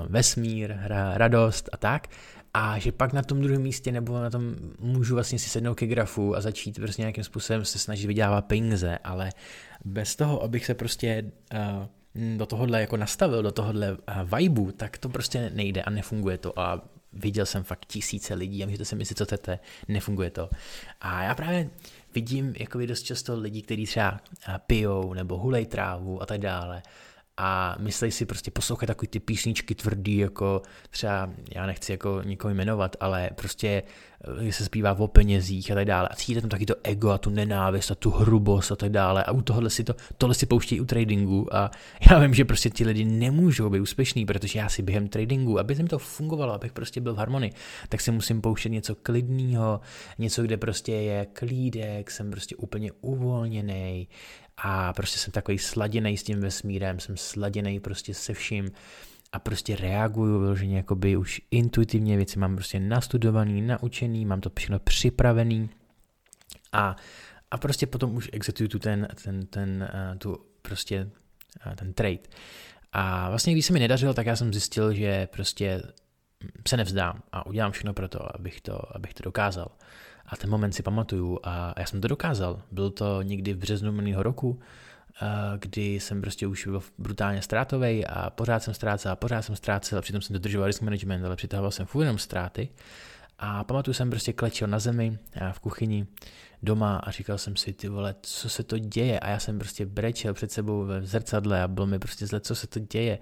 vesmír, 0.08 0.72
hra, 0.72 1.18
radost 1.18 1.68
a 1.72 1.76
tak. 1.76 2.08
A 2.54 2.78
že 2.78 2.92
pak 2.92 3.12
na 3.12 3.22
tom 3.22 3.40
druhém 3.40 3.62
místě 3.62 3.92
nebo 3.92 4.20
na 4.20 4.30
tom 4.30 4.54
můžu 4.78 5.14
vlastně 5.14 5.38
si 5.38 5.48
sednout 5.48 5.74
ke 5.74 5.86
grafu 5.86 6.36
a 6.36 6.40
začít 6.40 6.76
prostě 6.76 7.02
nějakým 7.02 7.24
způsobem 7.24 7.64
se 7.64 7.78
snažit 7.78 8.06
vydělávat 8.06 8.44
peníze, 8.44 8.98
ale 9.04 9.30
bez 9.84 10.16
toho, 10.16 10.42
abych 10.42 10.66
se 10.66 10.74
prostě 10.74 11.24
uh, 11.54 12.36
do 12.36 12.46
tohohle 12.46 12.80
jako 12.80 12.96
nastavil, 12.96 13.42
do 13.42 13.52
tohohle 13.52 13.92
uh, 13.92 14.38
vibu, 14.38 14.72
tak 14.72 14.98
to 14.98 15.08
prostě 15.08 15.50
nejde 15.54 15.82
a 15.82 15.90
nefunguje 15.90 16.38
to 16.38 16.60
a 16.60 16.84
viděl 17.12 17.46
jsem 17.46 17.62
fakt 17.62 17.86
tisíce 17.86 18.34
lidí 18.34 18.62
a 18.62 18.66
můžete 18.66 18.84
si 18.84 18.96
myslet, 18.96 19.18
co 19.18 19.24
chcete, 19.24 19.58
nefunguje 19.88 20.30
to. 20.30 20.50
A 21.00 21.22
já 21.22 21.34
právě 21.34 21.70
vidím 22.14 22.54
jakoby 22.58 22.86
dost 22.86 23.02
často 23.02 23.38
lidi, 23.38 23.62
kteří 23.62 23.84
třeba 23.86 24.20
pijou 24.66 25.14
nebo 25.14 25.38
hulej 25.38 25.66
trávu 25.66 26.22
a 26.22 26.26
tak 26.26 26.40
dále 26.40 26.82
a 27.36 27.76
myslej 27.78 28.10
si 28.10 28.26
prostě 28.26 28.50
poslouchat 28.50 28.86
takový 28.86 29.08
ty 29.08 29.20
písničky 29.20 29.74
tvrdý, 29.74 30.16
jako 30.16 30.62
třeba, 30.90 31.30
já 31.54 31.66
nechci 31.66 31.92
jako 31.92 32.22
nikoho 32.22 32.54
jmenovat, 32.54 32.96
ale 33.00 33.30
prostě 33.34 33.82
kde 34.40 34.52
se 34.52 34.64
zpívá 34.64 34.98
o 34.98 35.08
penězích 35.08 35.70
a 35.70 35.74
tak 35.74 35.84
dále. 35.84 36.08
A 36.08 36.14
cítíte 36.14 36.40
tam 36.40 36.50
taky 36.50 36.66
to 36.66 36.74
ego 36.82 37.10
a 37.10 37.18
tu 37.18 37.30
nenávist 37.30 37.90
a 37.90 37.94
tu 37.94 38.10
hrubost 38.10 38.72
a 38.72 38.76
tak 38.76 38.90
dále. 38.90 39.24
A 39.24 39.32
u 39.32 39.42
tohohle 39.42 39.70
si 39.70 39.84
to, 39.84 39.94
tohle 40.18 40.34
si 40.34 40.46
pouštějí 40.46 40.80
u 40.80 40.84
tradingu 40.84 41.54
a 41.54 41.70
já 42.10 42.18
vím, 42.18 42.34
že 42.34 42.44
prostě 42.44 42.70
ti 42.70 42.84
lidi 42.84 43.04
nemůžou 43.04 43.70
být 43.70 43.80
úspěšní, 43.80 44.26
protože 44.26 44.58
já 44.58 44.68
si 44.68 44.82
během 44.82 45.08
tradingu, 45.08 45.58
aby 45.58 45.74
mi 45.74 45.88
to 45.88 45.98
fungovalo, 45.98 46.52
abych 46.52 46.72
prostě 46.72 47.00
byl 47.00 47.14
v 47.14 47.18
harmonii, 47.18 47.52
tak 47.88 48.00
si 48.00 48.10
musím 48.10 48.40
pouštět 48.40 48.68
něco 48.68 48.94
klidného, 48.94 49.80
něco, 50.18 50.42
kde 50.42 50.56
prostě 50.56 50.92
je 50.92 51.26
klídek, 51.32 52.10
jsem 52.10 52.30
prostě 52.30 52.56
úplně 52.56 52.92
uvolněný 53.00 54.08
a 54.56 54.92
prostě 54.92 55.18
jsem 55.18 55.32
takový 55.32 55.58
sladěný 55.58 56.16
s 56.16 56.22
tím 56.22 56.40
vesmírem, 56.40 57.00
jsem 57.00 57.16
sladěný 57.16 57.80
prostě 57.80 58.14
se 58.14 58.34
vším 58.34 58.70
a 59.32 59.38
prostě 59.38 59.76
reaguju 59.76 60.40
vyloženě 60.40 60.76
jakoby 60.76 61.16
už 61.16 61.40
intuitivně, 61.50 62.16
věci 62.16 62.38
mám 62.38 62.56
prostě 62.56 62.80
nastudovaný, 62.80 63.62
naučený, 63.62 64.24
mám 64.24 64.40
to 64.40 64.50
všechno 64.56 64.78
připravený 64.78 65.70
a, 66.72 66.96
a 67.50 67.58
prostě 67.58 67.86
potom 67.86 68.16
už 68.16 68.30
executuju 68.32 68.68
tu 68.68 68.78
ten, 68.78 69.08
ten, 69.24 69.46
ten, 69.46 69.88
uh, 70.12 70.18
tu 70.18 70.38
prostě 70.62 71.10
uh, 71.66 71.74
ten 71.74 71.92
trade. 71.92 72.18
A 72.92 73.30
vlastně 73.30 73.52
když 73.52 73.66
se 73.66 73.72
mi 73.72 73.78
nedařilo, 73.78 74.14
tak 74.14 74.26
já 74.26 74.36
jsem 74.36 74.52
zjistil, 74.52 74.94
že 74.94 75.26
prostě 75.26 75.82
se 76.68 76.76
nevzdám 76.76 77.22
a 77.32 77.46
udělám 77.46 77.72
všechno 77.72 77.94
pro 77.94 78.08
to, 78.08 78.36
abych 78.36 78.60
to, 78.60 78.96
abych 78.96 79.14
to 79.14 79.22
dokázal. 79.22 79.68
A 80.26 80.36
ten 80.36 80.50
moment 80.50 80.72
si 80.72 80.82
pamatuju 80.82 81.38
a 81.42 81.74
já 81.78 81.86
jsem 81.86 82.00
to 82.00 82.08
dokázal. 82.08 82.62
Byl 82.70 82.90
to 82.90 83.22
někdy 83.22 83.52
v 83.52 83.58
březnu 83.58 83.92
minulého 83.92 84.22
roku, 84.22 84.60
kdy 85.58 85.94
jsem 85.94 86.20
prostě 86.20 86.46
už 86.46 86.66
byl 86.66 86.82
brutálně 86.98 87.42
ztrátový 87.42 88.06
a 88.06 88.30
pořád 88.30 88.62
jsem 88.62 88.74
ztrácel 88.74 89.12
a 89.12 89.16
pořád 89.16 89.42
jsem 89.42 89.56
ztrácel 89.56 89.98
a 89.98 90.02
přitom 90.02 90.22
jsem 90.22 90.34
dodržoval 90.34 90.66
risk 90.66 90.82
management, 90.82 91.24
ale 91.24 91.36
přitahoval 91.36 91.70
jsem 91.70 91.86
furt 91.86 92.02
jenom 92.02 92.18
ztráty. 92.18 92.68
A 93.38 93.64
pamatuju 93.64 93.94
jsem 93.94 94.10
prostě 94.10 94.32
klečel 94.32 94.68
na 94.68 94.78
zemi 94.78 95.18
a 95.40 95.52
v 95.52 95.60
kuchyni 95.60 96.06
doma 96.62 96.96
a 96.96 97.10
říkal 97.10 97.38
jsem 97.38 97.56
si, 97.56 97.72
ty 97.72 97.88
vole, 97.88 98.14
co 98.20 98.48
se 98.48 98.62
to 98.62 98.78
děje? 98.78 99.20
A 99.20 99.30
já 99.30 99.38
jsem 99.38 99.58
prostě 99.58 99.86
brečel 99.86 100.34
před 100.34 100.52
sebou 100.52 100.84
ve 100.84 101.02
zrcadle 101.02 101.62
a 101.62 101.68
bylo 101.68 101.86
mi 101.86 101.98
prostě 101.98 102.26
zle, 102.26 102.40
co 102.40 102.54
se 102.54 102.66
to 102.66 102.78
děje? 102.78 103.18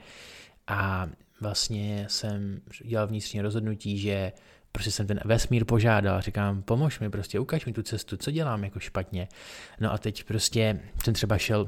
A 0.67 1.09
vlastně 1.41 2.07
jsem 2.09 2.61
dělal 2.85 3.07
vnitřní 3.07 3.41
rozhodnutí, 3.41 3.99
že 3.99 4.33
prostě 4.73 4.91
jsem 4.91 5.07
ten 5.07 5.21
vesmír 5.25 5.65
požádal, 5.65 6.21
říkám, 6.21 6.63
pomož 6.63 7.01
mi, 7.01 7.11
prostě 7.11 7.41
ukaž 7.41 7.67
mi 7.67 7.73
tu 7.73 7.83
cestu, 7.83 8.17
co 8.17 8.31
dělám 8.31 8.65
jako 8.65 8.81
špatně. 8.81 9.29
No 9.81 9.93
a 9.93 9.99
teď 9.99 10.25
prostě 10.25 10.81
jsem 11.05 11.15
třeba 11.15 11.39
šel 11.39 11.67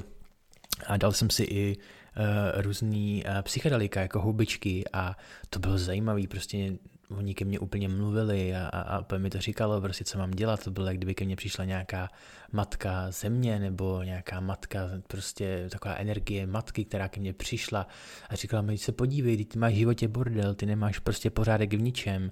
a 0.85 0.97
dal 0.97 1.11
jsem 1.11 1.29
si 1.29 1.43
i 1.43 1.77
uh, 1.77 2.61
různý 2.61 3.23
uh, 3.25 3.41
psychedelika, 3.41 4.01
jako 4.01 4.21
hubičky 4.21 4.83
a 4.93 5.17
to 5.49 5.59
bylo 5.59 5.77
zajímavé, 5.77 6.21
prostě 6.29 6.77
oni 7.09 7.33
ke 7.33 7.45
mně 7.45 7.59
úplně 7.59 7.89
mluvili 7.89 8.55
a, 8.55 8.67
a, 8.67 8.81
a 8.81 8.99
úplně 8.99 9.19
mi 9.19 9.29
to 9.29 9.41
říkalo, 9.41 9.81
prostě 9.81 10.03
co 10.03 10.17
mám 10.17 10.31
dělat, 10.31 10.63
to 10.63 10.71
bylo, 10.71 10.87
jak 10.87 10.97
kdyby 10.97 11.15
ke 11.15 11.25
mně 11.25 11.35
přišla 11.35 11.65
nějaká 11.65 12.09
matka 12.51 13.11
země 13.11 13.59
nebo 13.59 14.03
nějaká 14.03 14.39
matka, 14.39 14.89
prostě 15.07 15.67
taková 15.71 15.95
energie 15.95 16.47
matky, 16.47 16.85
která 16.85 17.07
ke 17.07 17.19
mně 17.19 17.33
přišla 17.33 17.87
a 18.29 18.35
říkala 18.35 18.61
mi, 18.61 18.77
se 18.77 18.91
podívej, 18.91 19.45
ty 19.45 19.59
máš 19.59 19.73
v 19.73 19.77
životě 19.77 20.07
bordel, 20.07 20.55
ty 20.55 20.65
nemáš 20.65 20.99
prostě 20.99 21.29
pořádek 21.29 21.73
v 21.73 21.81
ničem, 21.81 22.31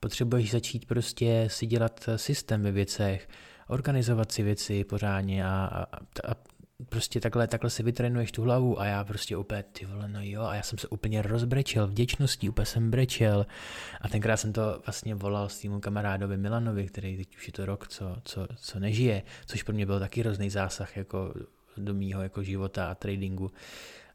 potřebuješ 0.00 0.50
začít 0.50 0.86
prostě 0.86 1.44
si 1.50 1.66
dělat 1.66 2.08
systém 2.16 2.62
ve 2.62 2.72
věcech, 2.72 3.28
organizovat 3.68 4.32
si 4.32 4.42
věci 4.42 4.84
pořádně 4.84 5.44
a, 5.44 5.48
a, 5.48 5.82
a 6.30 6.34
prostě 6.88 7.20
takhle, 7.20 7.48
takhle 7.48 7.70
si 7.70 7.82
vytrénuješ 7.82 8.32
tu 8.32 8.42
hlavu 8.42 8.80
a 8.80 8.86
já 8.86 9.04
prostě 9.04 9.36
úplně, 9.36 9.62
ty 9.62 9.86
vole, 9.86 10.08
no 10.08 10.18
jo, 10.22 10.42
a 10.42 10.54
já 10.54 10.62
jsem 10.62 10.78
se 10.78 10.88
úplně 10.88 11.22
rozbrečel 11.22 11.86
vděčností, 11.86 12.48
úplně 12.48 12.66
jsem 12.66 12.90
brečel 12.90 13.46
a 14.00 14.08
tenkrát 14.08 14.36
jsem 14.36 14.52
to 14.52 14.80
vlastně 14.86 15.14
volal 15.14 15.48
s 15.48 15.58
týmu 15.58 15.80
kamarádovi 15.80 16.36
Milanovi, 16.36 16.86
který 16.86 17.16
teď 17.16 17.36
už 17.36 17.46
je 17.46 17.52
to 17.52 17.66
rok, 17.66 17.88
co, 17.88 18.16
co, 18.24 18.46
co 18.56 18.78
nežije, 18.78 19.22
což 19.46 19.62
pro 19.62 19.74
mě 19.74 19.86
byl 19.86 20.00
taky 20.00 20.20
hrozný 20.20 20.50
zásah 20.50 20.96
jako 20.96 21.34
do 21.76 21.94
mýho 21.94 22.22
jako 22.22 22.42
života 22.42 22.90
a 22.90 22.94
tradingu. 22.94 23.50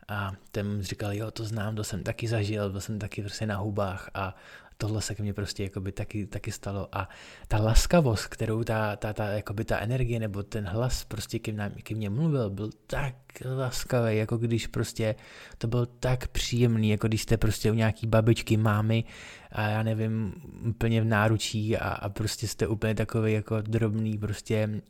A 0.08 0.32
ten 0.52 0.82
říkal, 0.82 1.14
jo, 1.14 1.32
to 1.32 1.44
znám, 1.44 1.76
to 1.76 1.84
jsem 1.84 2.04
taky 2.04 2.28
zažil, 2.28 2.70
byl 2.70 2.82
jsem 2.82 3.00
taky 3.00 3.22
prostě 3.22 3.46
na 3.46 3.58
hubách 3.58 4.10
a 4.14 4.36
tohle 4.78 5.02
se 5.02 5.16
ke 5.16 5.24
mně 5.24 5.34
prostě 5.34 5.64
jakoby 5.64 5.92
taky, 5.92 6.26
taky 6.26 6.52
stalo. 6.52 6.88
A 6.92 7.10
ta 7.48 7.58
laskavost, 7.58 8.28
kterou 8.28 8.64
ta, 8.64 8.96
ta, 8.96 9.14
ta, 9.14 9.26
jakoby 9.26 9.66
ta 9.66 9.80
energie 9.80 10.20
nebo 10.20 10.44
ten 10.44 10.66
hlas 10.66 11.04
prostě 11.04 11.40
ke 11.40 11.52
mně, 11.52 11.72
ke 11.84 11.96
mně 11.96 12.10
mluvil, 12.10 12.50
byl 12.50 12.70
tak 12.88 13.16
laskavý, 13.46 14.18
jako 14.18 14.38
když 14.38 14.68
prostě 14.68 15.16
to 15.58 15.68
byl 15.68 15.86
tak 15.86 16.28
příjemný, 16.28 16.90
jako 16.90 17.08
když 17.08 17.22
jste 17.22 17.38
prostě 17.38 17.72
u 17.72 17.74
nějaký 17.74 18.08
babičky, 18.08 18.58
mámy 18.58 19.04
a 19.52 19.62
já 19.62 19.84
nevím, 19.84 20.34
úplně 20.70 21.02
v 21.02 21.06
náručí 21.06 21.78
a, 21.78 21.90
a 21.90 22.10
prostě 22.10 22.48
jste 22.48 22.68
úplně 22.68 22.96
takový 22.96 23.34
jako 23.34 23.62
drobný 23.62 24.18
prostě 24.18 24.82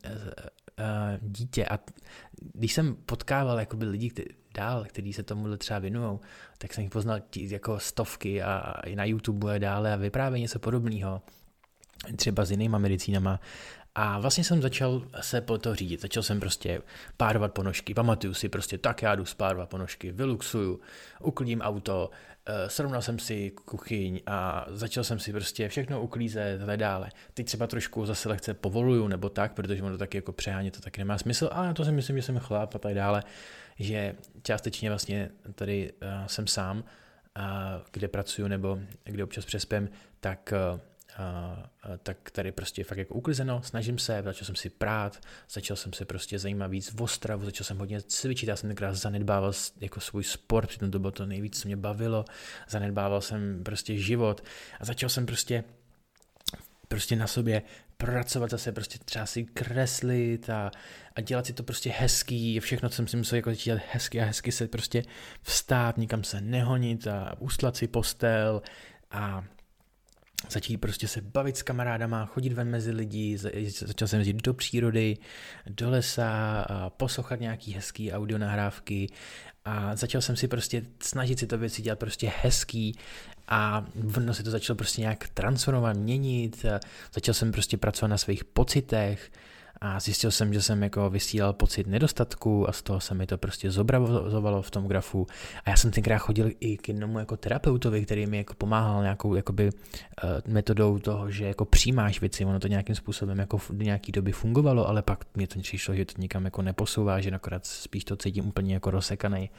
uh, 0.78 1.28
dítě 1.30 1.66
a 1.66 1.78
když 2.54 2.72
jsem 2.72 2.96
potkával 3.06 3.60
jakoby 3.60 3.84
lidi, 3.84 4.10
kteří 4.10 4.28
dál, 4.54 4.84
kteří 4.88 5.12
se 5.12 5.22
tomu 5.22 5.56
třeba 5.56 5.78
věnují, 5.78 6.18
tak 6.58 6.74
jsem 6.74 6.82
jich 6.82 6.90
poznal 6.90 7.20
tí, 7.30 7.50
jako 7.50 7.78
stovky 7.78 8.42
a, 8.42 8.52
a 8.56 8.80
i 8.86 8.96
na 8.96 9.04
YouTube 9.04 9.54
a 9.54 9.58
dále 9.58 9.92
a 9.92 9.96
vyprávějí 9.96 10.42
něco 10.42 10.58
podobného, 10.58 11.22
třeba 12.16 12.44
s 12.44 12.50
jinýma 12.50 12.78
medicínama. 12.78 13.40
A 14.00 14.18
vlastně 14.18 14.44
jsem 14.44 14.62
začal 14.62 15.02
se 15.20 15.40
po 15.40 15.58
to 15.58 15.74
řídit. 15.74 16.00
Začal 16.00 16.22
jsem 16.22 16.40
prostě 16.40 16.82
párovat 17.16 17.52
ponožky. 17.52 17.94
Pamatuju 17.94 18.34
si 18.34 18.48
prostě, 18.48 18.78
tak 18.78 19.02
já 19.02 19.14
jdu 19.14 19.24
spárovat 19.24 19.68
ponožky, 19.68 20.12
vyluxuju, 20.12 20.80
uklidím 21.20 21.60
auto, 21.60 22.10
uh, 22.48 22.54
srovnal 22.68 23.02
jsem 23.02 23.18
si 23.18 23.50
kuchyň 23.50 24.20
a 24.26 24.66
začal 24.68 25.04
jsem 25.04 25.18
si 25.18 25.32
prostě 25.32 25.68
všechno 25.68 26.02
uklízet 26.02 26.62
a 26.62 26.66
tak 26.66 26.76
dále. 26.76 27.10
Teď 27.34 27.46
třeba 27.46 27.66
trošku 27.66 28.06
zase 28.06 28.28
lehce 28.28 28.54
povoluju 28.54 29.08
nebo 29.08 29.28
tak, 29.28 29.52
protože 29.52 29.82
ono 29.82 29.92
to 29.92 29.98
taky 29.98 30.18
jako 30.18 30.32
přehánět 30.32 30.76
to 30.76 30.80
taky 30.80 31.00
nemá 31.00 31.18
smysl, 31.18 31.48
ale 31.52 31.74
to 31.74 31.84
si 31.84 31.92
myslím, 31.92 32.16
že 32.16 32.22
jsem 32.22 32.38
chlap 32.38 32.74
a 32.74 32.78
tak 32.78 32.94
dále 32.94 33.22
že 33.78 34.14
částečně 34.42 34.90
vlastně 34.90 35.30
tady 35.54 35.92
uh, 35.92 36.26
jsem 36.26 36.46
sám, 36.46 36.84
kde 37.92 38.08
pracuju 38.08 38.48
nebo 38.48 38.78
kde 39.04 39.24
občas 39.24 39.44
přespím, 39.44 39.88
tak 40.20 40.52
Uh, 40.74 40.80
tak 42.02 42.30
tady 42.30 42.52
prostě 42.52 42.84
fakt 42.84 42.98
jako 42.98 43.14
uklizeno, 43.14 43.62
snažím 43.62 43.98
se, 43.98 44.22
začal 44.24 44.46
jsem 44.46 44.56
si 44.56 44.70
prát, 44.70 45.20
začal 45.50 45.76
jsem 45.76 45.92
se 45.92 46.04
prostě 46.04 46.38
zajímat 46.38 46.66
víc 46.66 46.92
v 46.92 47.02
ostravu, 47.02 47.44
začal 47.44 47.64
jsem 47.64 47.78
hodně 47.78 48.02
cvičit, 48.02 48.48
já 48.48 48.56
jsem 48.56 48.70
tenkrát 48.70 48.94
zanedbával 48.94 49.52
jako 49.80 50.00
svůj 50.00 50.24
sport, 50.24 50.68
přitom 50.68 50.90
to 50.90 50.98
bylo 50.98 51.10
to 51.10 51.26
nejvíc, 51.26 51.60
co 51.60 51.68
mě 51.68 51.76
bavilo, 51.76 52.24
zanedbával 52.68 53.20
jsem 53.20 53.64
prostě 53.64 53.98
život 53.98 54.44
a 54.80 54.84
začal 54.84 55.08
jsem 55.08 55.26
prostě 55.26 55.64
prostě 56.88 57.16
na 57.16 57.26
sobě 57.26 57.62
pracovat 57.96 58.50
zase, 58.50 58.72
prostě 58.72 58.98
třeba 59.04 59.26
si 59.26 59.44
kreslit 59.44 60.50
a, 60.50 60.70
a 61.16 61.20
dělat 61.20 61.46
si 61.46 61.52
to 61.52 61.62
prostě 61.62 61.90
hezký, 61.90 62.60
všechno, 62.60 62.88
co 62.88 62.96
jsem 62.96 63.06
si 63.06 63.16
musel 63.16 63.36
jako 63.36 63.52
dělat 63.52 63.82
hezky 63.90 64.20
a 64.20 64.24
hezky 64.24 64.52
se 64.52 64.68
prostě 64.68 65.02
vstát, 65.42 65.98
nikam 65.98 66.24
se 66.24 66.40
nehonit 66.40 67.06
a 67.06 67.34
uslat 67.38 67.76
si 67.76 67.88
postel 67.88 68.62
a 69.10 69.44
začít 70.50 70.76
prostě 70.76 71.08
se 71.08 71.20
bavit 71.20 71.56
s 71.56 71.62
kamarádama, 71.62 72.26
chodit 72.26 72.52
ven 72.52 72.70
mezi 72.70 72.90
lidi, 72.90 73.38
začal 73.78 74.08
jsem 74.08 74.18
jezdit 74.18 74.42
do 74.42 74.54
přírody, 74.54 75.16
do 75.66 75.90
lesa, 75.90 76.66
poslouchat 76.96 77.40
nějaký 77.40 77.72
hezký 77.72 78.12
audio 78.12 78.38
nahrávky 78.38 79.08
a 79.64 79.96
začal 79.96 80.20
jsem 80.20 80.36
si 80.36 80.48
prostě 80.48 80.82
snažit 81.02 81.38
si 81.38 81.46
to 81.46 81.58
věci 81.58 81.82
dělat 81.82 81.98
prostě 81.98 82.32
hezký 82.40 82.98
a 83.48 83.86
ono 84.16 84.34
se 84.34 84.42
to 84.42 84.50
začalo 84.50 84.76
prostě 84.76 85.00
nějak 85.00 85.28
transformovat, 85.28 85.96
měnit, 85.96 86.66
začal 87.14 87.34
jsem 87.34 87.52
prostě 87.52 87.76
pracovat 87.76 88.08
na 88.08 88.18
svých 88.18 88.44
pocitech 88.44 89.30
a 89.80 90.00
zjistil 90.00 90.30
jsem, 90.30 90.54
že 90.54 90.62
jsem 90.62 90.82
jako 90.82 91.10
vysílal 91.10 91.52
pocit 91.52 91.86
nedostatku 91.86 92.68
a 92.68 92.72
z 92.72 92.82
toho 92.82 93.00
se 93.00 93.14
mi 93.14 93.26
to 93.26 93.38
prostě 93.38 93.70
zobrazovalo 93.70 94.62
v 94.62 94.70
tom 94.70 94.86
grafu. 94.86 95.26
A 95.64 95.70
já 95.70 95.76
jsem 95.76 95.90
tenkrát 95.90 96.18
chodil 96.18 96.50
i 96.60 96.76
k 96.76 96.88
jednomu 96.88 97.18
jako 97.18 97.36
terapeutovi, 97.36 98.04
který 98.04 98.26
mi 98.26 98.36
jako 98.36 98.54
pomáhal 98.54 99.02
nějakou 99.02 99.34
jakoby 99.34 99.64
uh, 99.64 100.30
metodou 100.46 100.98
toho, 100.98 101.30
že 101.30 101.44
jako 101.44 101.64
přijímáš 101.64 102.20
věci, 102.20 102.44
ono 102.44 102.60
to 102.60 102.68
nějakým 102.68 102.94
způsobem 102.94 103.38
jako 103.38 103.60
do 103.70 103.84
nějaký 103.84 104.12
doby 104.12 104.32
fungovalo, 104.32 104.88
ale 104.88 105.02
pak 105.02 105.24
mě 105.34 105.46
to 105.46 105.60
přišlo, 105.60 105.94
že 105.94 106.04
to 106.04 106.12
nikam 106.18 106.44
jako 106.44 106.62
neposouvá, 106.62 107.20
že 107.20 107.30
nakonec 107.30 107.66
spíš 107.66 108.04
to 108.04 108.16
cítím 108.16 108.48
úplně 108.48 108.74
jako 108.74 108.90
rozsekaný 108.90 109.50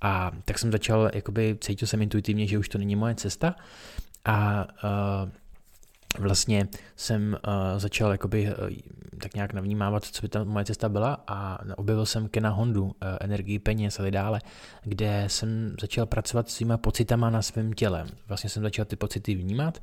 a 0.00 0.30
tak 0.44 0.58
jsem 0.58 0.72
začal, 0.72 1.10
jakoby 1.14 1.58
cítil 1.60 1.88
jsem 1.88 2.02
intuitivně, 2.02 2.46
že 2.46 2.58
už 2.58 2.68
to 2.68 2.78
není 2.78 2.96
moje 2.96 3.14
cesta. 3.14 3.54
A 4.24 4.66
uh, 5.24 5.30
vlastně 6.18 6.68
jsem 6.96 7.36
uh, 7.46 7.78
začal 7.78 8.12
jakoby 8.12 8.46
uh, 8.46 8.70
tak 9.18 9.34
nějak 9.34 9.52
navnímávat, 9.52 10.04
co 10.04 10.22
by 10.22 10.28
ta 10.28 10.44
moje 10.44 10.64
cesta 10.64 10.88
byla 10.88 11.24
a 11.26 11.58
objevil 11.76 12.06
jsem 12.06 12.28
Kena 12.28 12.50
Hondu, 12.50 12.84
uh, 12.84 12.92
energii 13.20 13.58
peněz 13.58 14.00
a 14.00 14.10
dále, 14.10 14.40
kde 14.82 15.24
jsem 15.26 15.76
začal 15.80 16.06
pracovat 16.06 16.50
s 16.50 16.54
svýma 16.54 16.76
pocitama 16.76 17.30
na 17.30 17.42
svém 17.42 17.72
těle. 17.72 18.06
Vlastně 18.28 18.50
jsem 18.50 18.62
začal 18.62 18.84
ty 18.84 18.96
pocity 18.96 19.34
vnímat 19.34 19.82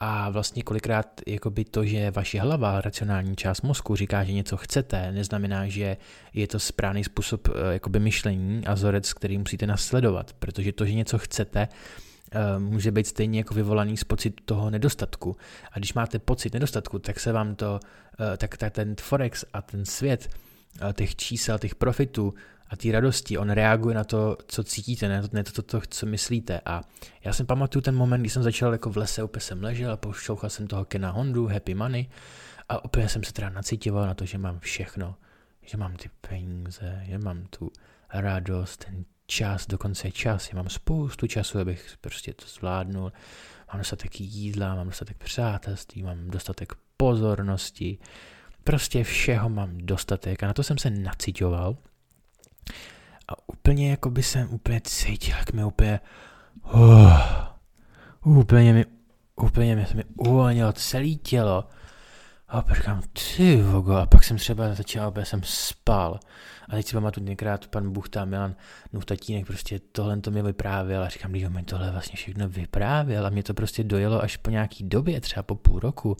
a 0.00 0.30
vlastně 0.30 0.62
kolikrát 0.62 1.20
jakoby 1.26 1.64
to, 1.64 1.84
že 1.84 2.10
vaše 2.10 2.40
hlava, 2.40 2.80
racionální 2.80 3.36
část 3.36 3.62
mozku 3.62 3.96
říká, 3.96 4.24
že 4.24 4.32
něco 4.32 4.56
chcete, 4.56 5.12
neznamená, 5.12 5.68
že 5.68 5.96
je 6.34 6.46
to 6.46 6.58
správný 6.58 7.04
způsob 7.04 7.48
jakoby 7.70 8.00
myšlení 8.00 8.66
a 8.66 8.74
vzorec, 8.74 9.12
který 9.12 9.38
musíte 9.38 9.66
nasledovat, 9.66 10.32
protože 10.32 10.72
to, 10.72 10.86
že 10.86 10.94
něco 10.94 11.18
chcete, 11.18 11.68
uh, 11.68 12.07
může 12.58 12.90
být 12.90 13.06
stejně 13.06 13.40
jako 13.40 13.54
vyvolaný 13.54 13.96
z 13.96 14.04
pocitu 14.04 14.44
toho 14.44 14.70
nedostatku. 14.70 15.36
A 15.72 15.78
když 15.78 15.94
máte 15.94 16.18
pocit 16.18 16.54
nedostatku, 16.54 16.98
tak 16.98 17.20
se 17.20 17.32
vám 17.32 17.54
to, 17.54 17.80
uh, 18.20 18.36
tak, 18.36 18.56
tak 18.56 18.72
ten 18.72 18.96
Forex 19.00 19.44
a 19.52 19.62
ten 19.62 19.84
svět 19.84 20.28
uh, 20.82 20.92
těch 20.92 21.16
čísel, 21.16 21.58
těch 21.58 21.74
profitů 21.74 22.34
a 22.68 22.76
té 22.76 22.92
radosti, 22.92 23.38
on 23.38 23.50
reaguje 23.50 23.94
na 23.94 24.04
to, 24.04 24.36
co 24.46 24.64
cítíte, 24.64 25.08
ne 25.08 25.22
to, 25.22 25.28
ne 25.32 25.44
to, 25.44 25.52
to, 25.52 25.62
to, 25.62 25.80
co 25.88 26.06
myslíte. 26.06 26.60
A 26.64 26.82
já 27.24 27.32
jsem 27.32 27.46
pamatuju 27.46 27.82
ten 27.82 27.94
moment, 27.94 28.20
kdy 28.20 28.30
jsem 28.30 28.42
začal 28.42 28.72
jako 28.72 28.90
v 28.90 28.96
lese, 28.96 29.22
úplně 29.22 29.40
jsem 29.40 29.62
ležel 29.62 29.92
a 29.92 29.96
poslouchal 29.96 30.50
jsem 30.50 30.66
toho 30.66 30.84
Kena 30.84 31.10
Hondu, 31.10 31.46
Happy 31.46 31.74
Money 31.74 32.06
a 32.68 32.84
opět 32.84 33.08
jsem 33.08 33.24
se 33.24 33.32
teda 33.32 33.50
nacítival 33.50 34.06
na 34.06 34.14
to, 34.14 34.24
že 34.24 34.38
mám 34.38 34.58
všechno, 34.58 35.14
že 35.62 35.76
mám 35.76 35.96
ty 35.96 36.10
peníze, 36.28 37.02
že 37.06 37.18
mám 37.18 37.44
tu 37.50 37.70
radost, 38.14 38.84
ten 38.84 39.04
čas, 39.30 39.66
dokonce 39.66 40.10
čas, 40.10 40.48
já 40.52 40.56
mám 40.56 40.68
spoustu 40.68 41.26
času, 41.26 41.58
abych 41.58 41.96
prostě 42.00 42.32
to 42.32 42.46
zvládnul, 42.46 43.12
mám 43.72 43.78
dostatek 43.78 44.20
jídla, 44.20 44.74
mám 44.74 44.86
dostatek 44.86 45.16
přátelství, 45.16 46.02
mám 46.02 46.30
dostatek 46.30 46.72
pozornosti, 46.96 47.98
prostě 48.64 49.04
všeho 49.04 49.48
mám 49.48 49.78
dostatek 49.78 50.42
a 50.42 50.46
na 50.46 50.52
to 50.52 50.62
jsem 50.62 50.78
se 50.78 50.90
nacitoval 50.90 51.76
a 53.28 53.48
úplně 53.48 53.90
jako 53.90 54.10
by 54.10 54.22
jsem 54.22 54.50
úplně 54.50 54.80
cítil, 54.84 55.36
jak 55.36 55.52
mi 55.52 55.64
úplně 55.64 56.00
uh, 56.74 57.12
úplně 58.22 58.72
mi 58.72 58.84
úplně 59.36 59.76
mi, 59.76 59.86
se 59.86 59.94
mi 59.94 60.04
uvolnilo 60.16 60.72
celé 60.72 61.08
tělo 61.08 61.64
a 62.48 62.62
pak 62.62 62.76
říkám, 62.76 63.02
ty 63.36 63.62
vogo, 63.62 63.92
a 63.92 64.06
pak 64.06 64.24
jsem 64.24 64.36
třeba 64.36 64.74
začal, 64.74 65.06
aby 65.06 65.24
jsem 65.24 65.40
spal. 65.44 66.20
A 66.68 66.72
teď 66.72 66.86
si 66.86 66.92
pamatuju, 66.92 67.26
některát 67.26 67.66
pan 67.66 67.92
Bůh 67.92 68.08
tam, 68.08 68.28
Milan, 68.28 68.54
no 68.92 69.00
tatínek 69.00 69.46
prostě 69.46 69.80
tohle 69.92 70.20
to 70.20 70.30
mi 70.30 70.42
vyprávěl 70.42 71.02
a 71.02 71.08
říkám, 71.08 71.36
že 71.36 71.48
mi 71.48 71.62
tohle 71.62 71.90
vlastně 71.90 72.16
všechno 72.16 72.48
vyprávěl 72.48 73.26
a 73.26 73.30
mě 73.30 73.42
to 73.42 73.54
prostě 73.54 73.84
dojelo 73.84 74.22
až 74.22 74.36
po 74.36 74.50
nějaký 74.50 74.84
době, 74.84 75.20
třeba 75.20 75.42
po 75.42 75.54
půl 75.54 75.80
roku. 75.80 76.16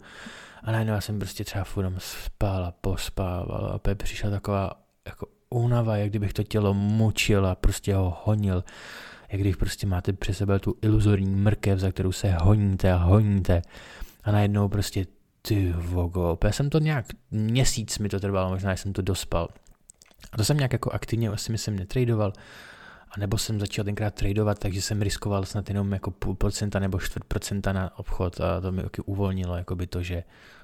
A 0.63 0.71
najednou 0.71 0.93
já 0.93 1.01
jsem 1.01 1.19
prostě 1.19 1.43
třeba 1.43 1.63
furt 1.63 1.93
spal 1.97 2.65
a 2.65 2.71
pospával 2.71 3.71
a 3.75 3.79
pak 3.79 3.97
přišla 3.97 4.29
taková 4.29 4.71
jako 5.05 5.27
únava, 5.49 5.97
jak 5.97 6.09
kdybych 6.09 6.33
to 6.33 6.43
tělo 6.43 6.73
mučil 6.73 7.47
a 7.47 7.55
prostě 7.55 7.95
ho 7.95 8.17
honil. 8.23 8.63
Jak 9.31 9.41
když 9.41 9.55
prostě 9.55 9.87
máte 9.87 10.13
při 10.13 10.33
sebe 10.33 10.59
tu 10.59 10.75
iluzorní 10.81 11.35
mrkev, 11.35 11.79
za 11.79 11.91
kterou 11.91 12.11
se 12.11 12.31
honíte 12.31 12.91
a 12.91 12.95
honíte. 12.95 13.61
A 14.23 14.31
najednou 14.31 14.69
prostě 14.69 15.05
ty 15.41 15.73
vogo, 15.77 16.37
já 16.43 16.51
jsem 16.51 16.69
to 16.69 16.79
nějak 16.79 17.05
měsíc 17.31 17.99
mi 17.99 18.09
to 18.09 18.19
trvalo, 18.19 18.49
možná 18.49 18.75
jsem 18.75 18.93
to 18.93 19.01
dospal. 19.01 19.47
A 20.31 20.37
to 20.37 20.45
jsem 20.45 20.57
nějak 20.57 20.73
jako 20.73 20.91
aktivně 20.91 21.29
asi 21.29 21.51
myslím 21.51 21.75
netradoval, 21.75 22.33
a 23.11 23.19
nebo 23.19 23.37
jsem 23.37 23.59
začal 23.59 23.85
tenkrát 23.85 24.13
tradovat, 24.13 24.59
takže 24.59 24.81
jsem 24.81 25.01
riskoval 25.01 25.45
snad 25.45 25.69
jenom 25.69 25.91
jako 25.91 26.11
půl 26.11 26.35
procenta 26.35 26.79
nebo 26.79 26.99
čtvrt 26.99 27.23
procenta 27.23 27.73
na 27.73 27.99
obchod 27.99 28.41
a 28.41 28.61
to 28.61 28.71
mi 28.71 28.83
taky 28.83 29.01
uvolnilo 29.01 29.57
jako 29.57 29.75
by 29.75 29.87
to, 29.87 30.03
že 30.03 30.23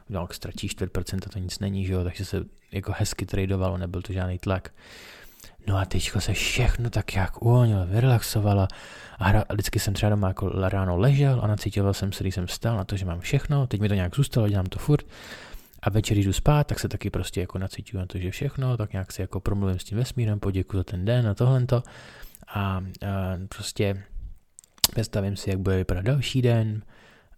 no, 0.10 0.22
jak 0.22 0.34
ztratíš 0.34 0.72
čtvrt 0.72 0.92
procenta, 0.92 1.30
to 1.30 1.40
nic 1.40 1.60
není, 1.60 1.86
že 1.86 1.94
jo, 1.94 2.04
takže 2.04 2.26
se 2.26 2.46
jako 2.72 2.94
hezky 2.98 3.26
tradovalo, 3.26 3.78
nebyl 3.78 4.02
to 4.02 4.14
žádný 4.14 4.40
tlak. 4.40 4.74
No 5.68 5.78
a 5.78 5.86
teďko 5.86 6.22
se 6.22 6.34
všechno 6.34 6.90
tak 6.90 7.16
jak 7.16 7.42
uvolnilo, 7.42 7.86
vyrelaxovalo 7.86 8.68
a 9.18 9.28
hra, 9.28 9.44
vždycky 9.52 9.80
jsem 9.80 9.94
třeba 9.94 10.10
doma 10.10 10.28
jako 10.28 10.50
ráno 10.50 10.98
ležel 10.98 11.40
a 11.44 11.48
nacítil 11.48 11.94
jsem 11.94 12.12
se, 12.12 12.24
když 12.24 12.36
jsem 12.36 12.46
vstal 12.46 12.78
na 12.78 12.84
to, 12.84 12.98
že 12.98 13.06
mám 13.06 13.20
všechno, 13.20 13.68
teď 13.68 13.82
mi 13.82 13.88
to 13.88 13.94
nějak 13.94 14.16
zůstalo, 14.16 14.50
dělám 14.50 14.66
to 14.66 14.80
furt. 14.80 15.06
A 15.82 15.90
večer, 15.90 16.18
jdu 16.18 16.34
spát, 16.34 16.68
tak 16.68 16.80
se 16.80 16.90
taky 16.90 17.10
prostě 17.10 17.42
jako 17.42 17.58
nacítím 17.58 18.00
na 18.00 18.06
to, 18.06 18.18
že 18.18 18.32
všechno, 18.32 18.78
tak 18.78 18.94
nějak 18.94 19.12
si 19.12 19.22
jako 19.22 19.40
promluvím 19.40 19.80
s 19.80 19.84
tím 19.84 19.98
vesmírem, 19.98 20.40
poděkuji 20.40 20.78
za 20.78 20.84
ten 20.84 21.06
den 21.06 21.28
a 21.28 21.34
tohle 21.34 21.66
a, 21.74 21.82
a 22.56 22.82
prostě 23.50 24.04
představím 24.92 25.36
si, 25.36 25.50
jak 25.50 25.60
bude 25.60 25.78
vypadat 25.78 26.06
další 26.06 26.42
den 26.42 26.82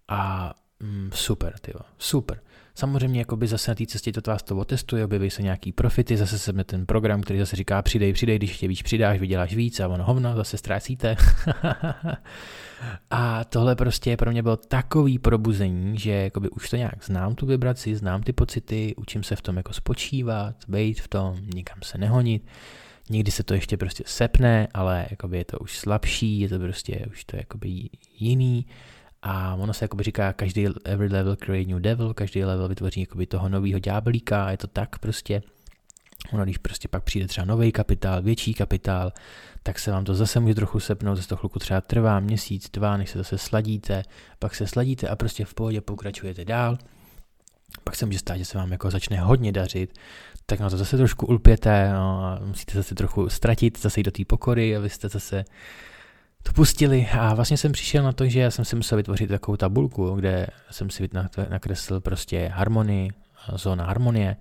a 0.07 0.53
mm, 0.79 1.09
super, 1.13 1.53
tyjo, 1.59 1.79
super. 1.97 2.39
Samozřejmě 2.77 3.19
jakoby 3.19 3.47
zase 3.47 3.71
na 3.71 3.75
té 3.75 3.85
cestě 3.85 4.11
to 4.11 4.31
vás 4.31 4.43
to 4.43 4.57
otestuje, 4.57 5.05
objeví 5.05 5.29
se 5.29 5.41
nějaký 5.41 5.71
profity, 5.71 6.17
zase 6.17 6.39
se 6.39 6.53
ten 6.53 6.85
program, 6.85 7.21
který 7.21 7.39
zase 7.39 7.55
říká 7.55 7.81
přidej, 7.81 8.13
přidej, 8.13 8.37
když 8.37 8.57
tě 8.57 8.67
víc 8.67 8.81
přidáš, 8.81 9.19
vyděláš 9.19 9.55
víc 9.55 9.79
a 9.79 9.87
ono 9.87 10.03
hovno, 10.03 10.35
zase 10.35 10.57
ztrácíte. 10.57 11.15
a 13.09 13.43
tohle 13.43 13.75
prostě 13.75 14.17
pro 14.17 14.31
mě 14.31 14.43
bylo 14.43 14.57
takový 14.57 15.19
probuzení, 15.19 15.97
že 15.97 16.11
jakoby 16.11 16.49
už 16.49 16.69
to 16.69 16.75
nějak 16.75 17.03
znám 17.03 17.35
tu 17.35 17.45
vibraci, 17.45 17.95
znám 17.95 18.23
ty 18.23 18.33
pocity, 18.33 18.95
učím 18.97 19.23
se 19.23 19.35
v 19.35 19.41
tom 19.41 19.57
jako 19.57 19.73
spočívat, 19.73 20.55
být 20.67 21.01
v 21.01 21.07
tom, 21.07 21.37
nikam 21.53 21.77
se 21.83 21.97
nehonit. 21.97 22.47
Někdy 23.09 23.31
se 23.31 23.43
to 23.43 23.53
ještě 23.53 23.77
prostě 23.77 24.03
sepne, 24.07 24.67
ale 24.73 25.07
jakoby 25.09 25.37
je 25.37 25.45
to 25.45 25.59
už 25.59 25.77
slabší, 25.77 26.39
je 26.39 26.49
to 26.49 26.59
prostě 26.59 27.05
už 27.09 27.25
to 27.25 27.37
jakoby 27.37 27.89
jiný 28.19 28.65
a 29.21 29.55
ono 29.55 29.73
se 29.73 29.85
jakoby 29.85 30.03
říká, 30.03 30.33
každý 30.33 30.67
every 30.85 31.07
level 31.07 31.35
create 31.35 31.69
new 31.69 31.79
devil, 31.79 32.13
každý 32.13 32.43
level 32.43 32.67
vytvoří 32.67 32.99
jakoby 32.99 33.27
toho 33.27 33.49
nového 33.49 33.79
ďáblíka, 33.79 34.51
je 34.51 34.57
to 34.57 34.67
tak 34.67 34.99
prostě. 34.99 35.41
Ono, 36.31 36.43
když 36.43 36.57
prostě 36.57 36.87
pak 36.87 37.03
přijde 37.03 37.27
třeba 37.27 37.45
nový 37.45 37.71
kapitál, 37.71 38.21
větší 38.21 38.53
kapitál, 38.53 39.11
tak 39.63 39.79
se 39.79 39.91
vám 39.91 40.05
to 40.05 40.15
zase 40.15 40.39
může 40.39 40.55
trochu 40.55 40.79
sepnout, 40.79 41.17
zase 41.17 41.29
to 41.29 41.35
chvilku 41.35 41.59
třeba 41.59 41.81
trvá 41.81 42.19
měsíc, 42.19 42.69
dva, 42.69 42.97
než 42.97 43.09
se 43.09 43.17
zase 43.17 43.37
sladíte, 43.37 44.03
pak 44.39 44.55
se 44.55 44.67
sladíte 44.67 45.07
a 45.07 45.15
prostě 45.15 45.45
v 45.45 45.53
pohodě 45.53 45.81
pokračujete 45.81 46.45
dál. 46.45 46.77
Pak 47.83 47.95
se 47.95 48.05
může 48.05 48.19
stát, 48.19 48.37
že 48.37 48.45
se 48.45 48.57
vám 48.57 48.71
jako 48.71 48.91
začne 48.91 49.19
hodně 49.19 49.51
dařit, 49.51 49.93
tak 50.45 50.59
na 50.59 50.69
to 50.69 50.77
zase 50.77 50.97
trošku 50.97 51.25
ulpěte 51.25 51.93
no, 51.93 52.25
a 52.25 52.39
musíte 52.45 52.73
zase 52.73 52.95
trochu 52.95 53.29
ztratit, 53.29 53.79
zase 53.79 53.99
jít 53.99 54.03
do 54.03 54.11
té 54.11 54.25
pokory, 54.25 54.77
abyste 54.77 55.09
zase 55.09 55.45
to 56.47 56.53
pustili 56.53 57.07
a 57.19 57.33
vlastně 57.33 57.57
jsem 57.57 57.71
přišel 57.71 58.03
na 58.03 58.11
to, 58.11 58.25
že 58.25 58.39
já 58.39 58.51
jsem 58.51 58.65
si 58.65 58.75
musel 58.75 58.97
vytvořit 58.97 59.27
takovou 59.27 59.57
tabulku, 59.57 60.15
kde 60.15 60.47
jsem 60.71 60.89
si 60.89 61.09
nakreslil 61.49 62.01
prostě 62.01 62.51
harmonii, 62.53 63.09
zóna 63.55 63.85
harmonie, 63.85 64.35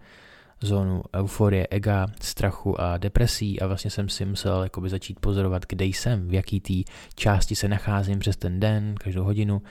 zónu 0.60 1.02
euforie, 1.16 1.66
ega, 1.70 2.06
strachu 2.20 2.80
a 2.80 2.96
depresí 2.98 3.60
a 3.60 3.66
vlastně 3.66 3.90
jsem 3.90 4.08
si 4.08 4.24
musel 4.24 4.62
jakoby 4.62 4.88
začít 4.88 5.20
pozorovat, 5.20 5.62
kde 5.68 5.84
jsem, 5.84 6.28
v 6.28 6.34
jaký 6.34 6.60
té 6.60 6.92
části 7.14 7.56
se 7.56 7.68
nacházím 7.68 8.18
přes 8.18 8.36
ten 8.36 8.60
den, 8.60 8.94
každou 8.94 9.24
hodinu 9.24 9.62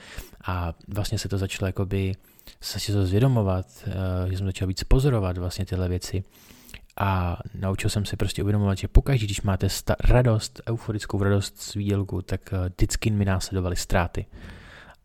a 0.44 0.74
vlastně 0.88 1.18
se 1.18 1.28
to 1.28 1.38
začalo 1.38 1.66
jakoby 1.66 2.14
se 2.60 2.92
to 2.92 3.06
zvědomovat, 3.06 3.66
eh, 3.86 4.30
že 4.30 4.36
jsem 4.36 4.46
začal 4.46 4.68
víc 4.68 4.84
pozorovat 4.84 5.38
vlastně 5.38 5.66
tyhle 5.66 5.88
věci 5.88 6.24
a 6.96 7.38
naučil 7.54 7.90
jsem 7.90 8.04
se 8.04 8.16
prostě 8.16 8.42
uvědomovat, 8.42 8.78
že 8.78 8.88
pokaždé, 8.88 9.26
když 9.26 9.42
máte 9.42 9.68
sta- 9.68 9.96
radost, 10.04 10.60
euforickou 10.68 11.22
radost 11.22 11.60
z 11.60 11.74
výdělku, 11.74 12.22
tak 12.22 12.40
uh, 12.52 12.58
vždycky 12.66 13.10
mi 13.10 13.24
následovaly 13.24 13.76
ztráty. 13.76 14.26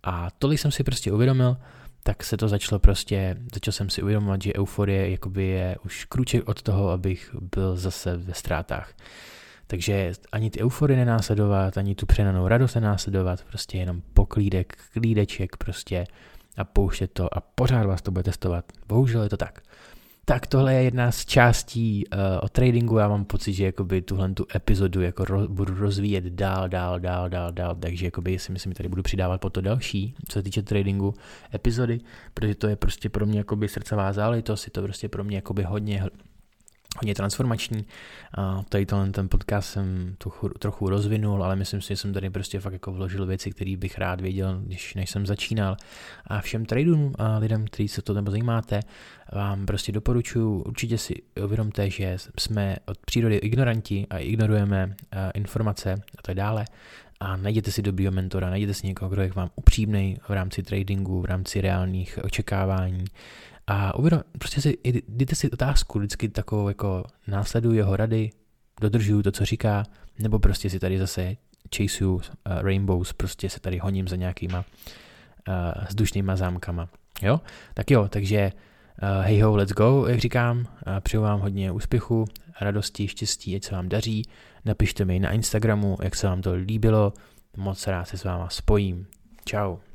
A 0.03 0.27
tolik 0.39 0.59
jsem 0.59 0.71
si 0.71 0.83
prostě 0.83 1.11
uvědomil, 1.11 1.57
tak 2.03 2.23
se 2.23 2.37
to 2.37 2.47
začalo 2.47 2.79
prostě, 2.79 3.37
začal 3.53 3.71
jsem 3.71 3.89
si 3.89 4.01
uvědomovat, 4.01 4.41
že 4.41 4.53
euforie 4.53 5.11
jakoby 5.11 5.47
je 5.47 5.75
už 5.85 6.05
krůček 6.05 6.49
od 6.49 6.61
toho, 6.61 6.89
abych 6.89 7.35
byl 7.55 7.77
zase 7.77 8.17
ve 8.17 8.33
ztrátách. 8.33 8.93
Takže 9.67 10.13
ani 10.31 10.49
ty 10.49 10.61
euforie 10.61 10.97
nenásledovat, 10.97 11.77
ani 11.77 11.95
tu 11.95 12.05
přenanou 12.05 12.47
radost 12.47 12.75
nenásledovat, 12.75 13.43
prostě 13.43 13.77
jenom 13.77 14.01
poklídek, 14.13 14.77
klídeček 14.93 15.57
prostě 15.57 16.05
a 16.57 16.63
pouštět 16.63 17.07
to 17.13 17.37
a 17.37 17.41
pořád 17.41 17.85
vás 17.85 18.01
to 18.01 18.11
bude 18.11 18.23
testovat. 18.23 18.65
Bohužel 18.87 19.23
je 19.23 19.29
to 19.29 19.37
tak. 19.37 19.61
Tak 20.31 20.47
tohle 20.47 20.73
je 20.73 20.83
jedna 20.83 21.11
z 21.11 21.25
částí 21.25 22.03
uh, 22.07 22.19
o 22.41 22.49
tradingu. 22.49 22.97
Já 22.97 23.07
mám 23.07 23.25
pocit, 23.25 23.53
že 23.53 23.65
jakoby 23.65 24.01
tuhle 24.01 24.33
tu 24.33 24.45
epizodu 24.55 25.01
jako 25.01 25.25
ro, 25.25 25.47
budu 25.47 25.75
rozvíjet 25.75 26.23
dál, 26.23 26.69
dál, 26.69 26.99
dál, 26.99 27.29
dál, 27.29 27.51
dál, 27.51 27.75
takže 27.75 28.05
jakoby 28.05 28.39
si 28.39 28.51
myslím, 28.51 28.71
že 28.71 28.75
tady 28.77 28.89
budu 28.89 29.03
přidávat 29.03 29.41
po 29.41 29.49
to 29.49 29.61
další, 29.61 30.15
co 30.27 30.33
se 30.33 30.43
týče 30.43 30.63
tradingu 30.63 31.13
epizody, 31.55 31.99
protože 32.33 32.55
to 32.55 32.67
je 32.67 32.75
prostě 32.75 33.09
pro 33.09 33.25
mě 33.25 33.37
jakoby 33.37 33.67
srdcová 33.67 34.13
záležitost, 34.13 34.65
je 34.65 34.71
to 34.71 34.81
prostě 34.81 35.09
pro 35.09 35.23
mě 35.23 35.35
jakoby 35.35 35.63
hodně 35.63 36.03
hodně 36.97 37.15
transformační. 37.15 37.85
A 38.37 38.63
tady 38.69 38.85
tenhle 38.85 39.09
ten 39.09 39.29
podcast 39.29 39.69
jsem 39.69 40.15
trochu, 40.17 40.49
trochu 40.49 40.89
rozvinul, 40.89 41.43
ale 41.43 41.55
myslím 41.55 41.81
si, 41.81 41.87
že 41.87 41.97
jsem 41.97 42.13
tady 42.13 42.29
prostě 42.29 42.59
fakt 42.59 42.73
jako 42.73 42.91
vložil 42.91 43.25
věci, 43.25 43.51
které 43.51 43.77
bych 43.77 43.97
rád 43.97 44.21
věděl, 44.21 44.61
když 44.65 44.95
než 44.95 45.09
jsem 45.09 45.25
začínal. 45.25 45.77
A 46.27 46.41
všem 46.41 46.65
traderům 46.65 47.13
a 47.17 47.37
lidem, 47.37 47.65
kteří 47.65 47.87
se 47.87 48.01
to 48.01 48.13
nebo 48.13 48.31
zajímáte, 48.31 48.79
vám 49.33 49.65
prostě 49.65 49.91
doporučuji, 49.91 50.61
určitě 50.61 50.97
si 50.97 51.15
uvědomte, 51.43 51.89
že 51.89 52.17
jsme 52.39 52.75
od 52.85 52.97
přírody 53.05 53.35
ignoranti 53.35 54.07
a 54.09 54.17
ignorujeme 54.17 54.95
informace 55.33 55.93
a 55.93 56.21
tak 56.21 56.35
dále 56.35 56.65
a 57.19 57.37
najděte 57.37 57.71
si 57.71 57.81
dobrýho 57.81 58.11
mentora, 58.11 58.49
najděte 58.49 58.73
si 58.73 58.87
někoho, 58.87 59.09
kdo 59.09 59.21
je 59.21 59.31
vám 59.35 59.49
upřímný 59.55 60.17
v 60.27 60.29
rámci 60.29 60.63
tradingu, 60.63 61.21
v 61.21 61.25
rámci 61.25 61.61
reálných 61.61 62.19
očekávání, 62.23 63.05
a 63.67 63.95
uvědom, 63.95 64.21
prostě 64.39 64.61
si, 64.61 64.77
dejte 65.07 65.35
si 65.35 65.51
otázku 65.51 65.99
vždycky 65.99 66.29
takovou 66.29 66.67
jako 66.67 67.03
následuju 67.27 67.75
jeho 67.75 67.95
rady, 67.95 68.29
dodržuju 68.81 69.23
to, 69.23 69.31
co 69.31 69.45
říká, 69.45 69.83
nebo 70.19 70.39
prostě 70.39 70.69
si 70.69 70.79
tady 70.79 70.99
zase 70.99 71.35
chaseu 71.75 72.13
uh, 72.13 72.21
rainbows, 72.45 73.13
prostě 73.13 73.49
se 73.49 73.59
tady 73.59 73.77
honím 73.77 74.07
za 74.07 74.15
nějakýma 74.15 74.57
uh, 74.57 75.85
vzdušnýma 75.89 76.35
zámkama. 76.35 76.89
Jo? 77.21 77.41
Tak 77.73 77.91
jo, 77.91 78.07
takže 78.07 78.51
uh, 79.03 79.25
hey 79.25 79.41
ho, 79.41 79.55
let's 79.55 79.73
go, 79.73 80.05
jak 80.07 80.19
říkám, 80.19 80.57
uh, 80.57 80.65
přeju 80.99 81.23
vám 81.23 81.39
hodně 81.39 81.71
úspěchu, 81.71 82.25
radosti, 82.61 83.07
štěstí, 83.07 83.55
ať 83.55 83.63
se 83.63 83.75
vám 83.75 83.89
daří, 83.89 84.23
napište 84.65 85.05
mi 85.05 85.19
na 85.19 85.31
Instagramu, 85.31 85.97
jak 86.03 86.15
se 86.15 86.27
vám 86.27 86.41
to 86.41 86.53
líbilo, 86.53 87.13
Moc 87.57 87.87
rád 87.87 88.05
se 88.05 88.17
s 88.17 88.23
váma 88.23 88.49
spojím. 88.49 89.07
Ciao. 89.45 89.90